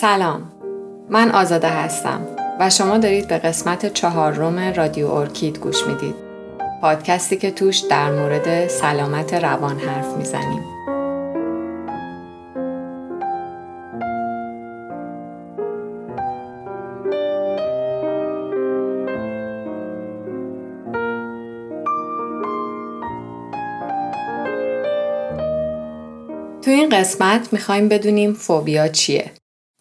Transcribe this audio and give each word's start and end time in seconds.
سلام. 0.00 0.42
من 1.10 1.30
آزاده 1.30 1.68
هستم 1.68 2.20
و 2.60 2.70
شما 2.70 2.98
دارید 2.98 3.28
به 3.28 3.38
قسمت 3.38 3.92
چهارم 3.92 4.58
رادیو 4.58 5.10
ارکید 5.10 5.58
گوش 5.58 5.86
می‌دید. 5.86 6.14
پادکستی 6.82 7.36
که 7.36 7.50
توش 7.50 7.78
در 7.78 8.10
مورد 8.10 8.68
سلامت 8.68 9.34
روان 9.34 9.78
حرف 9.78 10.16
می‌زنیم. 10.16 10.62
تو 26.62 26.70
این 26.70 26.88
قسمت 26.88 27.52
می‌خوایم 27.52 27.88
بدونیم 27.88 28.32
فوبیا 28.32 28.88
چیه. 28.88 29.30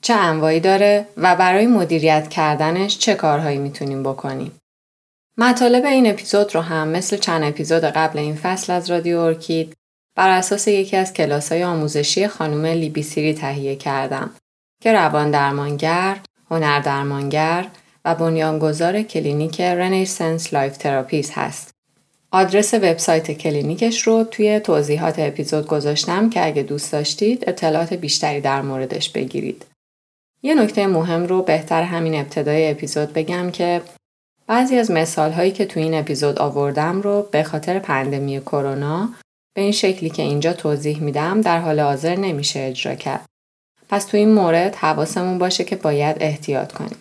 چه 0.08 0.14
انواعی 0.14 0.60
داره 0.60 1.06
و 1.18 1.36
برای 1.36 1.68
مدیریت 1.68 2.28
کردنش 2.30 2.98
چه 2.98 3.16
کارهایی 3.16 3.58
می‌تونیم 3.58 4.04
بکنیم. 4.04 4.52
مطالب 5.38 5.86
این 5.86 6.10
اپیزود 6.10 6.56
رو 6.56 6.62
هم 6.62 6.88
مثل 6.88 7.18
چند 7.18 7.44
اپیزود 7.44 7.84
قبل 7.84 8.20
این 8.20 8.36
فصل 8.36 8.74
از 8.74 8.92
رادیو 8.92 9.20
ارکید 9.20 9.74
بر 10.16 10.30
اساس 10.30 10.68
یکی 10.68 10.98
از 10.98 11.14
کلاس 11.14 11.52
های 11.52 11.64
آموزشی 11.64 12.28
خانم 12.28 12.66
لیبی 12.66 13.04
سیری 13.04 13.34
تهیه 13.34 13.76
کردم 13.76 14.30
که 14.82 14.94
روان 14.94 15.32
درمانگر، 15.32 16.18
هنر 16.52 16.80
درمانگر 16.80 17.66
و 18.06 18.16
بنیانگذار 18.16 19.02
کلینیک 19.02 19.62
Renaissance 19.62 20.54
Life 20.54 20.78
Therapies 20.78 21.32
هست. 21.32 21.72
آدرس 22.32 22.74
وبسایت 22.74 23.32
کلینیکش 23.32 24.02
رو 24.02 24.24
توی 24.24 24.60
توضیحات 24.60 25.16
اپیزود 25.20 25.68
گذاشتم 25.68 26.30
که 26.30 26.46
اگه 26.46 26.64
دوست 26.64 26.92
داشتید 26.92 27.44
اطلاعات 27.48 27.94
بیشتری 27.94 28.42
در 28.42 28.62
موردش 28.62 29.10
بگیرید. 29.10 29.66
یه 30.48 30.56
نکته 30.56 30.88
مهم 30.88 31.26
رو 31.26 31.42
بهتر 31.42 31.84
همین 31.84 32.16
ابتدای 32.16 32.72
اپیزود 32.72 33.14
بگم 33.14 33.52
که 33.52 33.82
بعضی 34.48 34.78
از 34.78 34.92
مثال 34.92 35.32
هایی 35.32 35.52
که 35.52 35.66
تو 35.66 35.80
این 35.80 35.94
اپیزود 35.94 36.40
آوردم 36.40 37.02
رو 37.02 37.28
به 37.32 37.44
خاطر 37.44 37.80
پندمی 37.80 38.42
کرونا 38.42 39.10
به 39.56 39.62
این 39.62 39.72
شکلی 39.72 40.10
که 40.10 40.24
اینجا 40.24 40.54
توضیح 40.54 41.00
میدم 41.00 41.42
در 41.42 41.60
حال 41.60 41.80
حاضر 41.80 42.16
نمیشه 42.16 42.60
اجرا 42.60 42.96
کرد. 42.96 43.26
پس 43.90 44.06
تو 44.06 44.18
این 44.18 44.34
مورد 44.34 44.76
حواسمون 44.76 45.38
باشه 45.38 45.64
که 45.64 45.76
باید 45.76 46.18
احتیاط 46.20 46.74
کنیم. 46.74 46.98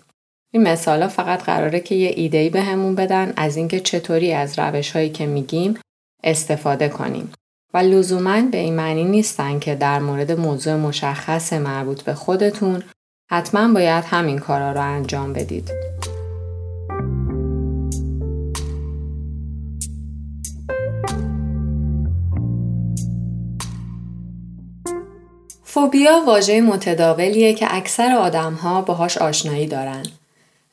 این 0.53 0.63
مثال 0.63 1.03
ها 1.03 1.09
فقط 1.09 1.43
قراره 1.43 1.81
که 1.81 1.95
یه 1.95 2.13
ایدهی 2.17 2.51
بهمون 2.51 2.95
بدن 2.95 3.33
از 3.37 3.57
اینکه 3.57 3.81
چطوری 3.81 4.33
از 4.33 4.59
روش 4.59 4.91
هایی 4.91 5.11
که 5.11 5.27
میگیم 5.27 5.79
استفاده 6.25 6.89
کنیم. 6.89 7.33
و 7.75 7.79
لزوما 7.79 8.43
به 8.43 8.59
این 8.59 8.75
معنی 8.75 9.05
نیستن 9.05 9.59
که 9.59 9.75
در 9.75 9.99
مورد 9.99 10.33
موضوع 10.33 10.75
مشخص 10.75 11.53
مربوط 11.53 12.03
به 12.03 12.15
خودتون 12.15 12.83
حتما 13.31 13.73
باید 13.75 14.05
همین 14.05 14.39
کارا 14.39 14.73
رو 14.73 14.81
انجام 14.81 15.33
بدید. 15.33 15.71
فوبیا 25.65 26.23
واژه 26.27 26.61
متداولیه 26.61 27.55
که 27.55 27.67
اکثر 27.71 28.17
آدمها 28.17 28.83
باهاش 28.83 29.19
آشنایی 29.19 29.67
دارن. 29.67 30.03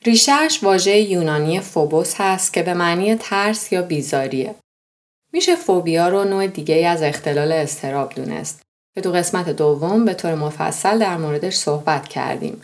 ریشهش 0.06 0.64
واژه 0.64 1.00
یونانی 1.00 1.60
فوبوس 1.60 2.14
هست 2.18 2.54
که 2.54 2.64
به 2.64 2.74
معنی 2.74 3.16
ترس 3.16 3.72
یا 3.72 3.82
بیزاریه. 3.82 4.56
میشه 5.34 5.56
فوبیا 5.56 6.08
رو 6.08 6.24
نوع 6.24 6.48
دیگه 6.48 6.88
از 6.88 7.04
اختلال 7.04 7.52
استراب 7.52 8.14
دونست 8.14 8.63
که 8.96 9.02
تو 9.02 9.12
قسمت 9.12 9.50
دوم 9.50 10.06
به 10.06 10.14
طور 10.14 10.36
مفصل 10.36 11.00
در 11.00 11.18
موردش 11.18 11.56
صحبت 11.56 12.08
کردیم. 12.08 12.62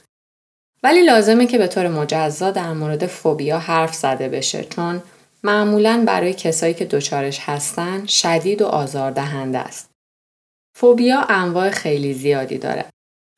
ولی 0.83 1.03
لازمه 1.03 1.47
که 1.47 1.57
به 1.57 1.67
طور 1.67 1.87
مجزا 1.87 2.51
در 2.51 2.73
مورد 2.73 3.07
فوبیا 3.07 3.59
حرف 3.59 3.95
زده 3.95 4.29
بشه 4.29 4.63
چون 4.63 5.03
معمولا 5.43 6.03
برای 6.07 6.33
کسایی 6.33 6.73
که 6.73 6.85
دچارش 6.85 7.39
هستن 7.39 8.05
شدید 8.05 8.61
و 8.61 8.65
آزاردهنده 8.65 9.57
است. 9.57 9.89
فوبیا 10.77 11.21
انواع 11.21 11.69
خیلی 11.69 12.13
زیادی 12.13 12.57
داره. 12.57 12.85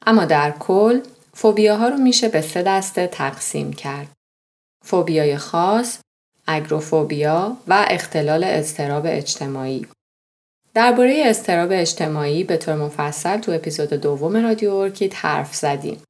اما 0.06 0.26
در 0.26 0.52
کل 0.52 1.02
فوبیاها 1.34 1.88
رو 1.88 1.98
میشه 1.98 2.30
به 2.30 2.42
سه 2.42 2.64
دسته 2.64 3.08
تقسیم 3.08 3.74
کرد. 3.74 4.08
فوبیای 4.86 5.38
خاص، 5.38 6.00
اگروفوبیا 6.48 7.58
و 7.68 7.86
اختلال 7.90 8.44
اضطراب 8.44 9.04
اجتماعی. 9.08 9.88
درباره 10.74 11.24
استراب 11.26 11.70
اجتماعی 11.72 12.44
به 12.44 12.58
طور 12.58 12.76
مفصل 12.76 13.38
تو 13.38 13.52
اپیزود 13.52 13.90
دوم 13.90 14.38
رادیو 14.38 14.74
ارکید 14.74 15.14
حرف 15.14 15.56
زدیم. 15.56 16.04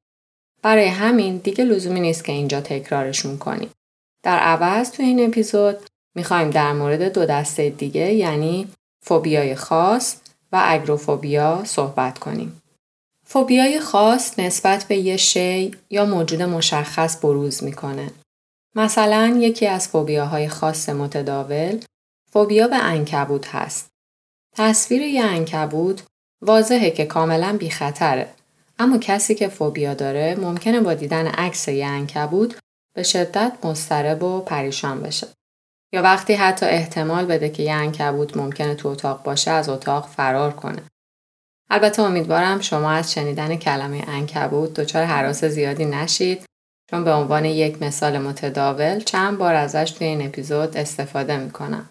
برای 0.61 0.87
همین 0.87 1.37
دیگه 1.37 1.63
لزومی 1.63 1.99
نیست 1.99 2.25
که 2.25 2.31
اینجا 2.31 2.61
تکرارشون 2.61 3.37
کنیم. 3.37 3.69
در 4.23 4.39
عوض 4.39 4.91
تو 4.91 5.03
این 5.03 5.27
اپیزود 5.27 5.77
می‌خوایم 6.15 6.49
در 6.49 6.73
مورد 6.73 7.13
دو 7.13 7.25
دسته 7.25 7.69
دیگه 7.69 8.13
یعنی 8.13 8.67
فوبیای 9.05 9.55
خاص 9.55 10.15
و 10.51 10.61
اگروفوبیا 10.65 11.61
صحبت 11.65 12.19
کنیم. 12.19 12.61
فوبیای 13.25 13.79
خاص 13.79 14.39
نسبت 14.39 14.83
به 14.83 14.97
یه 14.97 15.17
شی 15.17 15.71
یا 15.89 16.05
موجود 16.05 16.41
مشخص 16.41 17.17
بروز 17.21 17.63
می‌کنه. 17.63 18.11
مثلا 18.75 19.37
یکی 19.39 19.67
از 19.67 19.87
فوبیاهای 19.87 20.47
خاص 20.47 20.89
متداول 20.89 21.79
فوبیا 22.31 22.67
به 22.67 22.75
انکبوت 22.75 23.55
هست. 23.55 23.87
تصویر 24.57 25.01
یه 25.01 25.23
انکبوت 25.23 26.03
واضحه 26.41 26.91
که 26.91 27.05
کاملا 27.05 27.57
بی 27.57 27.69
خطره. 27.69 28.29
اما 28.79 28.97
کسی 28.97 29.35
که 29.35 29.47
فوبیا 29.47 29.93
داره 29.93 30.35
ممکنه 30.35 30.79
با 30.79 30.93
دیدن 30.93 31.27
عکس 31.27 31.67
یه 31.67 31.85
انکبوت 31.85 32.55
به 32.95 33.03
شدت 33.03 33.53
مضطرب 33.63 34.23
و 34.23 34.41
پریشان 34.41 35.01
بشه. 35.01 35.27
یا 35.93 36.01
وقتی 36.01 36.33
حتی 36.33 36.65
احتمال 36.65 37.25
بده 37.25 37.49
که 37.49 37.63
یه 37.63 37.73
انکبوت 37.73 38.37
ممکنه 38.37 38.75
تو 38.75 38.87
اتاق 38.87 39.23
باشه 39.23 39.51
از 39.51 39.69
اتاق 39.69 40.07
فرار 40.07 40.53
کنه. 40.53 40.81
البته 41.69 42.01
امیدوارم 42.01 42.61
شما 42.61 42.91
از 42.91 43.13
شنیدن 43.13 43.55
کلمه 43.55 44.03
انکبوت 44.07 44.73
دچار 44.73 45.03
حراس 45.03 45.43
زیادی 45.45 45.85
نشید 45.85 46.45
چون 46.89 47.03
به 47.03 47.13
عنوان 47.13 47.45
یک 47.45 47.81
مثال 47.81 48.17
متداول 48.17 48.99
چند 48.99 49.37
بار 49.37 49.55
ازش 49.55 49.91
توی 49.91 50.07
این 50.07 50.25
اپیزود 50.25 50.77
استفاده 50.77 51.37
می‌کنم. 51.37 51.89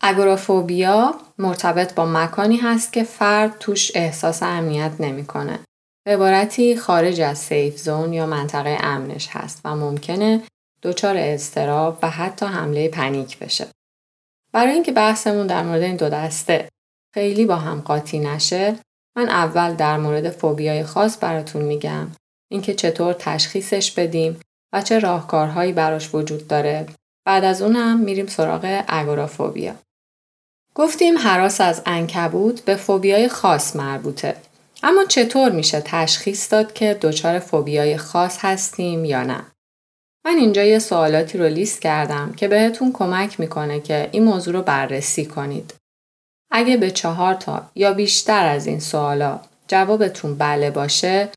اگورافوبیا 0.00 1.14
مرتبط 1.38 1.94
با 1.94 2.06
مکانی 2.06 2.56
هست 2.56 2.92
که 2.92 3.04
فرد 3.04 3.58
توش 3.58 3.92
احساس 3.94 4.42
امنیت 4.42 4.92
نمی‌کنه. 5.00 5.58
به 6.04 6.14
عبارتی 6.14 6.76
خارج 6.76 7.20
از 7.20 7.38
سیف 7.38 7.78
زون 7.78 8.12
یا 8.12 8.26
منطقه 8.26 8.78
امنش 8.80 9.28
هست 9.30 9.60
و 9.64 9.76
ممکنه 9.76 10.42
دچار 10.82 11.14
اضطراب 11.18 11.98
و 12.02 12.10
حتی 12.10 12.46
حمله 12.46 12.88
پنیک 12.88 13.38
بشه. 13.38 13.66
برای 14.52 14.72
اینکه 14.72 14.92
بحثمون 14.92 15.46
در 15.46 15.62
مورد 15.62 15.82
این 15.82 15.96
دو 15.96 16.08
دسته 16.08 16.68
خیلی 17.14 17.46
با 17.46 17.56
هم 17.56 17.80
قاطی 17.80 18.18
نشه 18.18 18.76
من 19.16 19.28
اول 19.28 19.74
در 19.74 19.96
مورد 19.96 20.30
فوبیای 20.30 20.84
خاص 20.84 21.18
براتون 21.20 21.62
میگم 21.62 22.06
اینکه 22.50 22.74
چطور 22.74 23.12
تشخیصش 23.12 23.90
بدیم 23.90 24.40
و 24.72 24.82
چه 24.82 24.98
راهکارهایی 24.98 25.72
براش 25.72 26.14
وجود 26.14 26.48
داره 26.48 26.86
بعد 27.26 27.44
از 27.44 27.62
اونم 27.62 28.00
میریم 28.00 28.26
سراغ 28.26 28.84
اگورافوبیا 28.88 29.74
گفتیم 30.80 31.18
حراس 31.18 31.60
از 31.60 31.82
انکبوت 31.86 32.60
به 32.64 32.76
فوبیای 32.76 33.28
خاص 33.28 33.76
مربوطه 33.76 34.36
اما 34.82 35.04
چطور 35.04 35.52
میشه 35.52 35.82
تشخیص 35.84 36.52
داد 36.52 36.72
که 36.72 36.98
دچار 37.02 37.38
فوبیای 37.38 37.96
خاص 37.96 38.38
هستیم 38.40 39.04
یا 39.04 39.22
نه 39.22 39.46
من 40.24 40.36
اینجا 40.36 40.64
یه 40.64 40.78
سوالاتی 40.78 41.38
رو 41.38 41.44
لیست 41.44 41.82
کردم 41.82 42.32
که 42.32 42.48
بهتون 42.48 42.92
کمک 42.92 43.40
می‌کنه 43.40 43.80
که 43.80 44.08
این 44.12 44.24
موضوع 44.24 44.54
رو 44.54 44.62
بررسی 44.62 45.26
کنید 45.26 45.74
اگه 46.50 46.76
به 46.76 46.90
چهار 46.90 47.34
تا 47.34 47.70
یا 47.74 47.92
بیشتر 47.92 48.46
از 48.46 48.66
این 48.66 48.80
سوالا 48.80 49.40
جوابتون 49.68 50.34
بله 50.34 50.70
باشه 50.70 51.28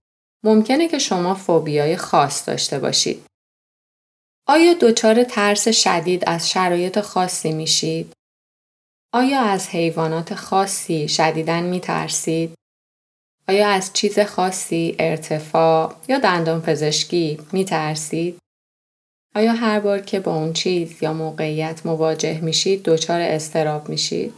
ممکنه 0.43 0.87
که 0.87 0.99
شما 0.99 1.35
فوبیای 1.35 1.97
خاص 1.97 2.47
داشته 2.47 2.79
باشید. 2.79 3.25
آیا 4.47 4.73
دچار 4.73 5.23
ترس 5.23 5.67
شدید 5.67 6.23
از 6.27 6.49
شرایط 6.49 6.99
خاصی 6.99 7.51
میشید؟ 7.51 8.13
آیا 9.15 9.41
از 9.41 9.69
حیوانات 9.69 10.35
خاصی 10.35 11.07
شدیدن 11.07 11.63
می 11.63 11.79
ترسید؟ 11.79 12.53
آیا 13.49 13.67
از 13.67 13.93
چیز 13.93 14.19
خاصی 14.19 14.95
ارتفاع 14.99 15.95
یا 16.07 16.19
دندان 16.19 16.61
پزشکی 16.61 17.39
می 17.51 17.65
ترسید؟ 17.65 18.37
آیا 19.35 19.53
هر 19.53 19.79
بار 19.79 19.99
که 19.99 20.19
با 20.19 20.35
اون 20.35 20.53
چیز 20.53 21.03
یا 21.03 21.13
موقعیت 21.13 21.85
مواجه 21.85 22.41
میشید 22.41 22.83
دچار 22.83 23.21
استراب 23.21 23.89
میشید؟ 23.89 24.33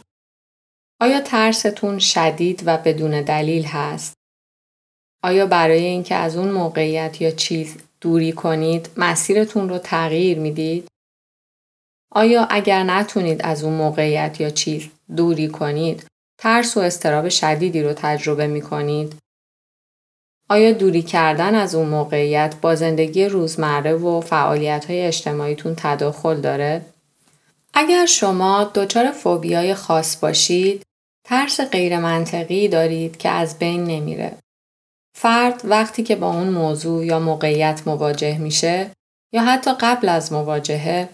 آیا 1.00 1.20
ترستون 1.20 1.98
شدید 1.98 2.62
و 2.66 2.76
بدون 2.76 3.22
دلیل 3.22 3.64
هست؟ 3.64 4.14
آیا 5.22 5.46
برای 5.46 5.84
اینکه 5.84 6.14
از 6.14 6.36
اون 6.36 6.48
موقعیت 6.50 7.20
یا 7.20 7.30
چیز 7.30 7.76
دوری 8.00 8.32
کنید 8.32 8.90
مسیرتون 8.96 9.68
رو 9.68 9.78
تغییر 9.78 10.38
می‌دید؟ 10.38 10.88
آیا 12.10 12.46
اگر 12.50 12.82
نتونید 12.82 13.40
از 13.44 13.64
اون 13.64 13.74
موقعیت 13.74 14.40
یا 14.40 14.50
چیز 14.50 14.88
دوری 15.16 15.48
کنید 15.48 16.06
ترس 16.38 16.76
و 16.76 16.80
استراب 16.80 17.28
شدیدی 17.28 17.82
رو 17.82 17.92
تجربه 17.92 18.46
می 18.46 18.60
کنید؟ 18.60 19.16
آیا 20.48 20.72
دوری 20.72 21.02
کردن 21.02 21.54
از 21.54 21.74
اون 21.74 21.88
موقعیت 21.88 22.54
با 22.60 22.74
زندگی 22.74 23.24
روزمره 23.24 23.94
و 23.94 24.20
فعالیت 24.20 24.84
های 24.84 25.00
اجتماعیتون 25.00 25.74
تداخل 25.76 26.40
داره؟ 26.40 26.82
اگر 27.74 28.06
شما 28.06 28.70
دچار 28.74 29.10
فوبیای 29.10 29.74
خاص 29.74 30.20
باشید، 30.20 30.82
ترس 31.24 31.60
غیر 31.60 31.98
منطقی 31.98 32.68
دارید 32.68 33.16
که 33.16 33.28
از 33.28 33.58
بین 33.58 33.84
نمیره. 33.84 34.36
فرد 35.16 35.60
وقتی 35.64 36.02
که 36.02 36.16
با 36.16 36.30
اون 36.30 36.48
موضوع 36.48 37.04
یا 37.04 37.18
موقعیت 37.18 37.82
مواجه 37.86 38.38
میشه 38.38 38.90
یا 39.32 39.42
حتی 39.42 39.70
قبل 39.80 40.08
از 40.08 40.32
مواجهه 40.32 41.08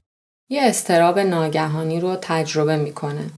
یه 0.49 0.63
استراب 0.63 1.19
ناگهانی 1.19 2.01
رو 2.01 2.17
تجربه 2.17 2.77
می‌کنه. 2.77 3.31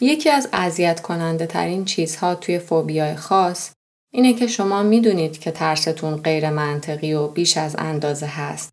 یکی 0.00 0.30
از 0.30 0.48
اذیت 0.52 1.00
کننده 1.00 1.46
ترین 1.46 1.84
چیزها 1.84 2.34
توی 2.34 2.58
فوبیای 2.58 3.16
خاص 3.16 3.72
اینه 4.12 4.34
که 4.34 4.46
شما 4.46 4.82
می‌دونید 4.82 5.40
که 5.40 5.50
ترستون 5.50 6.16
غیر 6.16 6.50
منطقی 6.50 7.14
و 7.14 7.28
بیش 7.28 7.56
از 7.56 7.76
اندازه 7.78 8.26
هست. 8.26 8.70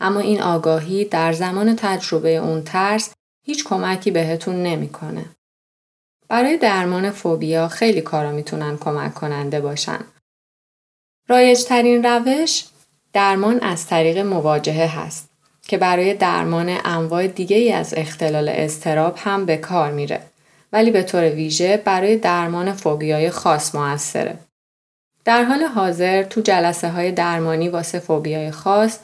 اما 0.00 0.20
این 0.20 0.42
آگاهی 0.42 1.04
در 1.04 1.32
زمان 1.32 1.76
تجربه 1.76 2.36
اون 2.36 2.64
ترس 2.64 3.12
هیچ 3.46 3.64
کمکی 3.64 4.10
بهتون 4.10 4.62
نمی‌کنه. 4.62 5.24
برای 6.28 6.56
درمان 6.56 7.10
فوبیا 7.10 7.68
خیلی 7.68 8.00
کارا 8.00 8.32
می‌تونن 8.32 8.78
کمک 8.78 9.14
کننده 9.14 9.60
باشن. 9.60 10.04
رایج 11.28 11.64
ترین 11.64 12.04
روش 12.04 12.64
درمان 13.12 13.60
از 13.60 13.86
طریق 13.86 14.18
مواجهه 14.18 14.98
هست 14.98 15.31
که 15.68 15.78
برای 15.78 16.14
درمان 16.14 16.78
انواع 16.84 17.26
دیگه 17.26 17.74
از 17.76 17.94
اختلال 17.96 18.48
استراب 18.48 19.14
هم 19.18 19.46
به 19.46 19.56
کار 19.56 19.92
میره 19.92 20.20
ولی 20.72 20.90
به 20.90 21.02
طور 21.02 21.22
ویژه 21.22 21.76
برای 21.76 22.16
درمان 22.16 22.72
فوبیای 22.72 23.30
خاص 23.30 23.74
موثره. 23.74 24.38
در 25.24 25.44
حال 25.44 25.62
حاضر 25.62 26.22
تو 26.22 26.40
جلسه 26.40 26.88
های 26.88 27.12
درمانی 27.12 27.68
واسه 27.68 27.98
فوبیای 27.98 28.50
خاص 28.50 28.98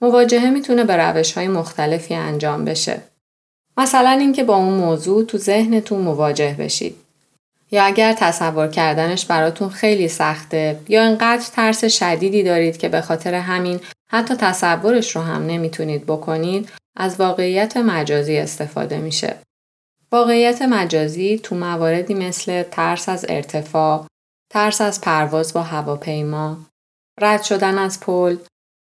مواجهه 0.00 0.50
می‌تونه 0.50 0.84
به 0.84 0.96
روش 0.96 1.32
های 1.32 1.48
مختلفی 1.48 2.14
انجام 2.14 2.64
بشه. 2.64 3.00
مثلا 3.76 4.10
اینکه 4.10 4.44
با 4.44 4.56
اون 4.56 4.74
موضوع 4.74 5.24
تو 5.24 5.38
ذهنتون 5.38 6.00
مواجه 6.00 6.56
بشید. 6.58 6.96
یا 7.70 7.84
اگر 7.84 8.12
تصور 8.12 8.68
کردنش 8.68 9.26
براتون 9.26 9.68
خیلی 9.68 10.08
سخته 10.08 10.80
یا 10.88 11.02
انقدر 11.02 11.44
ترس 11.52 11.84
شدیدی 11.84 12.42
دارید 12.42 12.76
که 12.76 12.88
به 12.88 13.00
خاطر 13.00 13.34
همین 13.34 13.80
حتی 14.12 14.34
تصورش 14.34 15.16
رو 15.16 15.22
هم 15.22 15.46
نمی‌تونید 15.46 16.06
بکنید 16.06 16.68
از 16.96 17.20
واقعیت 17.20 17.76
مجازی 17.76 18.36
استفاده 18.36 18.98
میشه. 18.98 19.36
واقعیت 20.12 20.62
مجازی 20.62 21.38
تو 21.38 21.54
مواردی 21.54 22.14
مثل 22.14 22.62
ترس 22.62 23.08
از 23.08 23.26
ارتفاع، 23.28 24.06
ترس 24.50 24.80
از 24.80 25.00
پرواز 25.00 25.52
با 25.52 25.62
هواپیما، 25.62 26.58
رد 27.20 27.42
شدن 27.42 27.78
از 27.78 28.00
پل، 28.00 28.36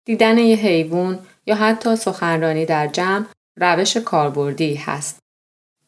دیدن 0.06 0.38
یه 0.38 0.56
حیوان 0.56 1.20
یا 1.46 1.56
حتی 1.56 1.96
سخنرانی 1.96 2.66
در 2.66 2.88
جمع 2.88 3.26
روش 3.60 3.98
کاربردی 3.98 4.76
هست. 4.76 5.20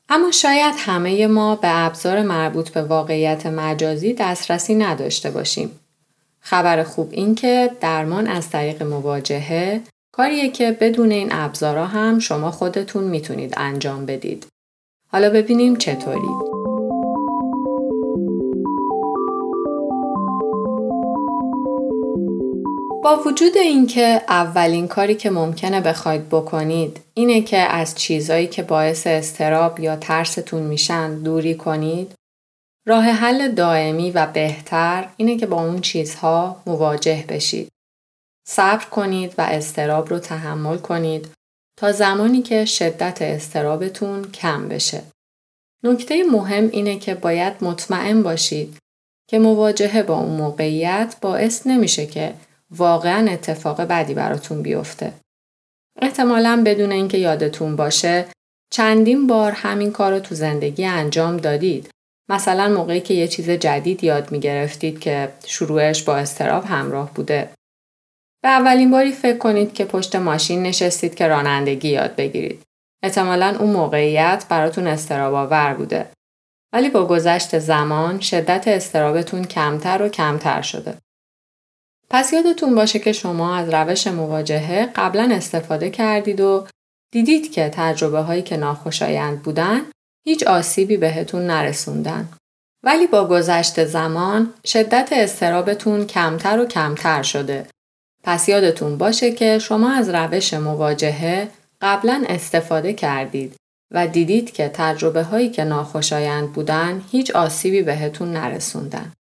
اما 0.09 0.31
شاید 0.31 0.75
همه 0.77 1.27
ما 1.27 1.55
به 1.55 1.85
ابزار 1.85 2.21
مربوط 2.21 2.69
به 2.69 2.81
واقعیت 2.81 3.45
مجازی 3.45 4.13
دسترسی 4.13 4.75
نداشته 4.75 5.31
باشیم. 5.31 5.79
خبر 6.45 6.83
خوب 6.83 7.09
این 7.11 7.35
که 7.35 7.71
درمان 7.81 8.27
از 8.27 8.49
طریق 8.49 8.83
مواجهه 8.83 9.81
کاریه 10.13 10.49
که 10.49 10.71
بدون 10.71 11.11
این 11.11 11.29
ابزارا 11.31 11.85
هم 11.85 12.19
شما 12.19 12.51
خودتون 12.51 13.03
می‌تونید 13.03 13.53
انجام 13.57 14.05
بدید. 14.05 14.45
حالا 15.11 15.29
ببینیم 15.29 15.75
چطوری. 15.75 16.27
با 23.03 23.19
وجود 23.25 23.57
اینکه 23.57 24.21
اولین 24.29 24.87
کاری 24.87 25.15
که 25.15 25.29
ممکنه 25.29 25.81
بخواید 25.81 26.29
بکنید 26.29 26.99
اینه 27.13 27.41
که 27.41 27.57
از 27.57 27.95
چیزایی 27.95 28.47
که 28.47 28.63
باعث 28.63 29.07
استراب 29.07 29.79
یا 29.79 29.95
ترستون 29.95 30.63
میشن 30.63 31.19
دوری 31.19 31.55
کنید 31.55 32.13
راه 32.85 33.03
حل 33.03 33.51
دائمی 33.51 34.11
و 34.11 34.25
بهتر 34.25 35.09
اینه 35.17 35.37
که 35.37 35.45
با 35.45 35.63
اون 35.63 35.81
چیزها 35.81 36.63
مواجه 36.65 37.25
بشید. 37.29 37.71
صبر 38.47 38.85
کنید 38.85 39.35
و 39.37 39.41
استراب 39.41 40.09
رو 40.09 40.19
تحمل 40.19 40.77
کنید 40.77 41.27
تا 41.79 41.91
زمانی 41.91 42.41
که 42.41 42.65
شدت 42.65 43.21
استرابتون 43.21 44.31
کم 44.31 44.67
بشه. 44.67 45.03
نکته 45.83 46.23
مهم 46.23 46.69
اینه 46.71 46.99
که 46.99 47.15
باید 47.15 47.63
مطمئن 47.63 48.23
باشید 48.23 48.77
که 49.29 49.39
مواجهه 49.39 50.03
با 50.03 50.17
اون 50.17 50.37
موقعیت 50.37 51.15
باعث 51.21 51.67
نمیشه 51.67 52.05
که 52.05 52.33
واقعا 52.71 53.31
اتفاق 53.31 53.81
بدی 53.81 54.13
براتون 54.13 54.61
بیفته. 54.61 55.13
احتمالا 56.01 56.63
بدون 56.65 56.91
اینکه 56.91 57.17
یادتون 57.17 57.75
باشه 57.75 58.25
چندین 58.73 59.27
بار 59.27 59.51
همین 59.51 59.91
کار 59.91 60.11
رو 60.13 60.19
تو 60.19 60.35
زندگی 60.35 60.85
انجام 60.85 61.37
دادید. 61.37 61.89
مثلا 62.29 62.69
موقعی 62.69 63.01
که 63.01 63.13
یه 63.13 63.27
چیز 63.27 63.49
جدید 63.49 64.03
یاد 64.03 64.31
می 64.31 64.39
گرفتید 64.39 64.99
که 64.99 65.33
شروعش 65.45 66.03
با 66.03 66.15
استراب 66.15 66.65
همراه 66.65 67.13
بوده. 67.13 67.49
به 68.43 68.49
اولین 68.49 68.91
باری 68.91 69.11
فکر 69.11 69.37
کنید 69.37 69.73
که 69.73 69.85
پشت 69.85 70.15
ماشین 70.15 70.63
نشستید 70.63 71.15
که 71.15 71.27
رانندگی 71.27 71.89
یاد 71.89 72.15
بگیرید. 72.15 72.61
احتمالا 73.03 73.57
اون 73.59 73.69
موقعیت 73.69 74.45
براتون 74.49 74.87
استراب 74.87 75.33
آور 75.33 75.73
بوده. 75.73 76.09
ولی 76.73 76.89
با 76.89 77.05
گذشت 77.05 77.59
زمان 77.59 78.19
شدت 78.19 78.67
استرابتون 78.67 79.43
کمتر 79.43 80.01
و 80.01 80.09
کمتر 80.09 80.61
شده. 80.61 80.97
پس 82.09 82.33
یادتون 82.33 82.75
باشه 82.75 82.99
که 82.99 83.13
شما 83.13 83.55
از 83.55 83.73
روش 83.73 84.07
مواجهه 84.07 84.85
قبلا 84.95 85.29
استفاده 85.31 85.89
کردید 85.89 86.41
و 86.41 86.67
دیدید 87.13 87.51
که 87.51 87.69
تجربه 87.73 88.21
هایی 88.21 88.41
که 88.41 88.57
ناخوشایند 88.57 89.43
بودن 89.43 89.81
هیچ 90.23 90.43
آسیبی 90.43 90.97
بهتون 90.97 91.47
نرسوندن. 91.47 92.29
ولی 92.83 93.07
با 93.07 93.27
گذشت 93.27 93.85
زمان 93.85 94.53
شدت 94.65 95.09
استرابتون 95.11 96.07
کمتر 96.07 96.59
و 96.59 96.65
کمتر 96.65 97.23
شده. 97.23 97.67
پس 98.23 98.49
یادتون 98.49 98.97
باشه 98.97 99.31
که 99.31 99.59
شما 99.59 99.91
از 99.91 100.09
روش 100.09 100.53
مواجهه 100.53 101.49
قبلا 101.81 102.23
استفاده 102.29 102.93
کردید 102.93 103.55
و 103.91 104.07
دیدید 104.07 104.51
که 104.51 104.71
تجربه 104.73 105.23
هایی 105.23 105.49
که 105.49 105.63
ناخوشایند 105.63 106.53
بودن 106.53 107.03
هیچ 107.11 107.31
آسیبی 107.31 107.81
بهتون 107.81 108.31
نرسوندن. 108.31 109.13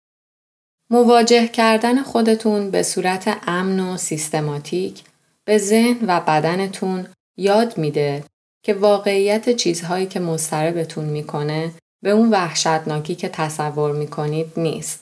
مواجه 0.89 1.47
کردن 1.47 2.03
خودتون 2.03 2.71
به 2.71 2.83
صورت 2.83 3.37
امن 3.47 3.79
و 3.79 3.97
سیستماتیک 3.97 5.03
به 5.45 5.57
ذهن 5.57 5.97
و 6.07 6.19
بدنتون 6.19 7.07
یاد 7.37 7.77
میده 7.77 8.23
که 8.65 8.73
واقعیت 8.73 9.49
چیزهایی 9.49 10.05
که 10.05 10.19
مضطربتون 10.19 11.05
می‌کنه 11.05 11.71
به 12.03 12.09
اون 12.09 12.29
وحشتناکی 12.29 13.15
که 13.15 13.29
تصور 13.29 13.91
می‌کنید 13.91 14.51
نیست. 14.57 15.01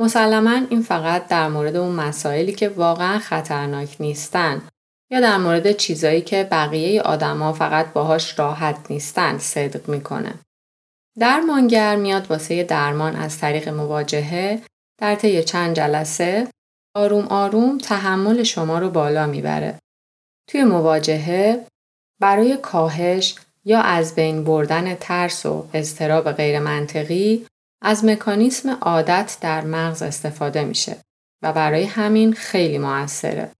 مسلما 0.00 0.60
این 0.70 0.82
فقط 0.82 1.28
در 1.28 1.48
مورد 1.48 1.76
اون 1.76 1.94
مسائلی 1.94 2.52
که 2.52 2.68
واقعا 2.68 3.18
خطرناک 3.18 3.96
نیستن 4.00 4.62
یا 5.10 5.20
در 5.20 5.38
مورد 5.38 5.72
چیزایی 5.72 6.20
که 6.22 6.48
بقیه 6.50 7.02
آدما 7.02 7.52
فقط 7.52 7.92
باهاش 7.92 8.38
راحت 8.38 8.90
نیستن 8.90 9.38
صدق 9.38 9.88
می‌کنه. 9.88 10.34
درمانگر 11.18 11.96
میاد 11.96 12.30
واسه 12.30 12.64
درمان 12.64 13.16
از 13.16 13.38
طریق 13.38 13.68
مواجهه 13.68 14.62
در 15.00 15.14
طی 15.14 15.44
چند 15.44 15.76
جلسه 15.76 16.48
آروم 16.96 17.24
آروم 17.28 17.78
تحمل 17.78 18.42
شما 18.42 18.78
رو 18.78 18.90
بالا 18.90 19.26
می‌بره. 19.26 19.78
توی 20.48 20.64
مواجهه 20.64 21.66
برای 22.20 22.56
کاهش 22.56 23.34
یا 23.64 23.80
از 23.80 24.14
بین 24.14 24.44
بردن 24.44 24.94
ترس 24.94 25.46
و 25.46 25.66
اضطراب 25.74 26.32
غیر 26.32 26.58
منطقی 26.58 27.46
از 27.82 28.04
مکانیسم 28.04 28.70
عادت 28.70 29.36
در 29.40 29.60
مغز 29.60 30.02
استفاده 30.02 30.64
میشه 30.64 30.96
و 31.42 31.52
برای 31.52 31.84
همین 31.84 32.32
خیلی 32.32 32.78
موثره. 32.78 33.50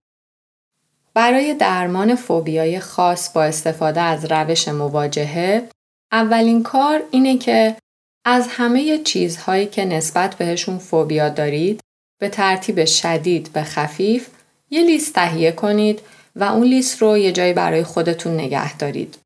برای 1.14 1.54
درمان 1.54 2.14
فوبیای 2.14 2.80
خاص 2.80 3.32
با 3.32 3.44
استفاده 3.44 4.00
از 4.00 4.24
روش 4.32 4.68
مواجهه 4.68 5.68
اولین 6.12 6.62
کار 6.62 7.02
اینه 7.10 7.38
که 7.38 7.76
از 8.24 8.46
همه 8.48 8.98
چیزهایی 8.98 9.66
که 9.66 9.84
نسبت 9.84 10.34
بهشون 10.34 10.78
فوبیا 10.78 11.28
دارید 11.28 11.80
به 12.20 12.28
ترتیب 12.28 12.84
شدید 12.84 13.52
به 13.52 13.62
خفیف 13.62 14.28
یه 14.70 14.82
لیست 14.82 15.14
تهیه 15.14 15.52
کنید 15.52 16.00
و 16.36 16.44
اون 16.44 16.66
لیست 16.66 17.02
رو 17.02 17.18
یه 17.18 17.32
جایی 17.32 17.52
برای 17.52 17.84
خودتون 17.84 18.34
نگه 18.34 18.76
دارید. 18.76 19.18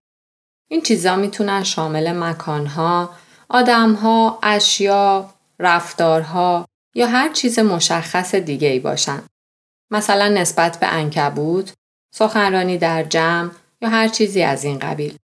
این 0.70 0.82
چیزا 0.82 1.16
می‌تونن 1.16 1.64
شامل 1.64 2.12
مکانها، 2.12 3.10
آدمها، 3.48 4.38
اشیا، 4.42 5.30
رفتارها 5.58 6.68
یا 6.94 7.06
هر 7.06 7.32
چیز 7.32 7.58
مشخص 7.58 8.34
دیگه 8.34 8.68
ای 8.68 8.78
باشن. 8.78 9.22
مثلا 9.90 10.28
نسبت 10.28 10.80
به 10.80 10.86
انکبود، 10.86 11.70
سخنرانی 12.14 12.78
در 12.78 13.02
جمع 13.02 13.50
یا 13.82 13.88
هر 13.88 14.08
چیزی 14.08 14.42
از 14.42 14.64
این 14.64 14.78
قبیل. 14.78 15.16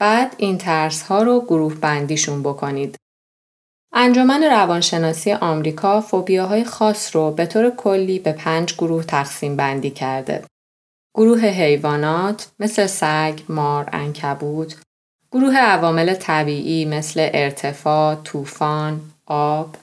بعد 0.00 0.34
این 0.38 0.58
ترس 0.58 1.02
ها 1.02 1.22
رو 1.22 1.40
گروه 1.40 1.74
بندیشون 1.74 2.42
بکنید. 2.42 2.96
انجمن 3.92 4.42
روانشناسی 4.42 5.32
آمریکا 5.32 6.00
فوبیاهای 6.00 6.64
خاص 6.64 7.16
رو 7.16 7.30
به 7.30 7.46
طور 7.46 7.70
کلی 7.70 8.18
به 8.18 8.32
پنج 8.32 8.74
گروه 8.74 9.04
تقسیم 9.04 9.56
بندی 9.56 9.90
کرده. 9.90 10.44
گروه 11.16 11.40
حیوانات 11.40 12.50
مثل 12.58 12.86
سگ، 12.86 13.40
مار، 13.48 13.88
انکبوت، 13.92 14.76
گروه 15.32 15.56
عوامل 15.56 16.14
طبیعی 16.14 16.84
مثل 16.84 17.30
ارتفاع، 17.34 18.14
طوفان، 18.14 19.00
آب، 19.26 19.76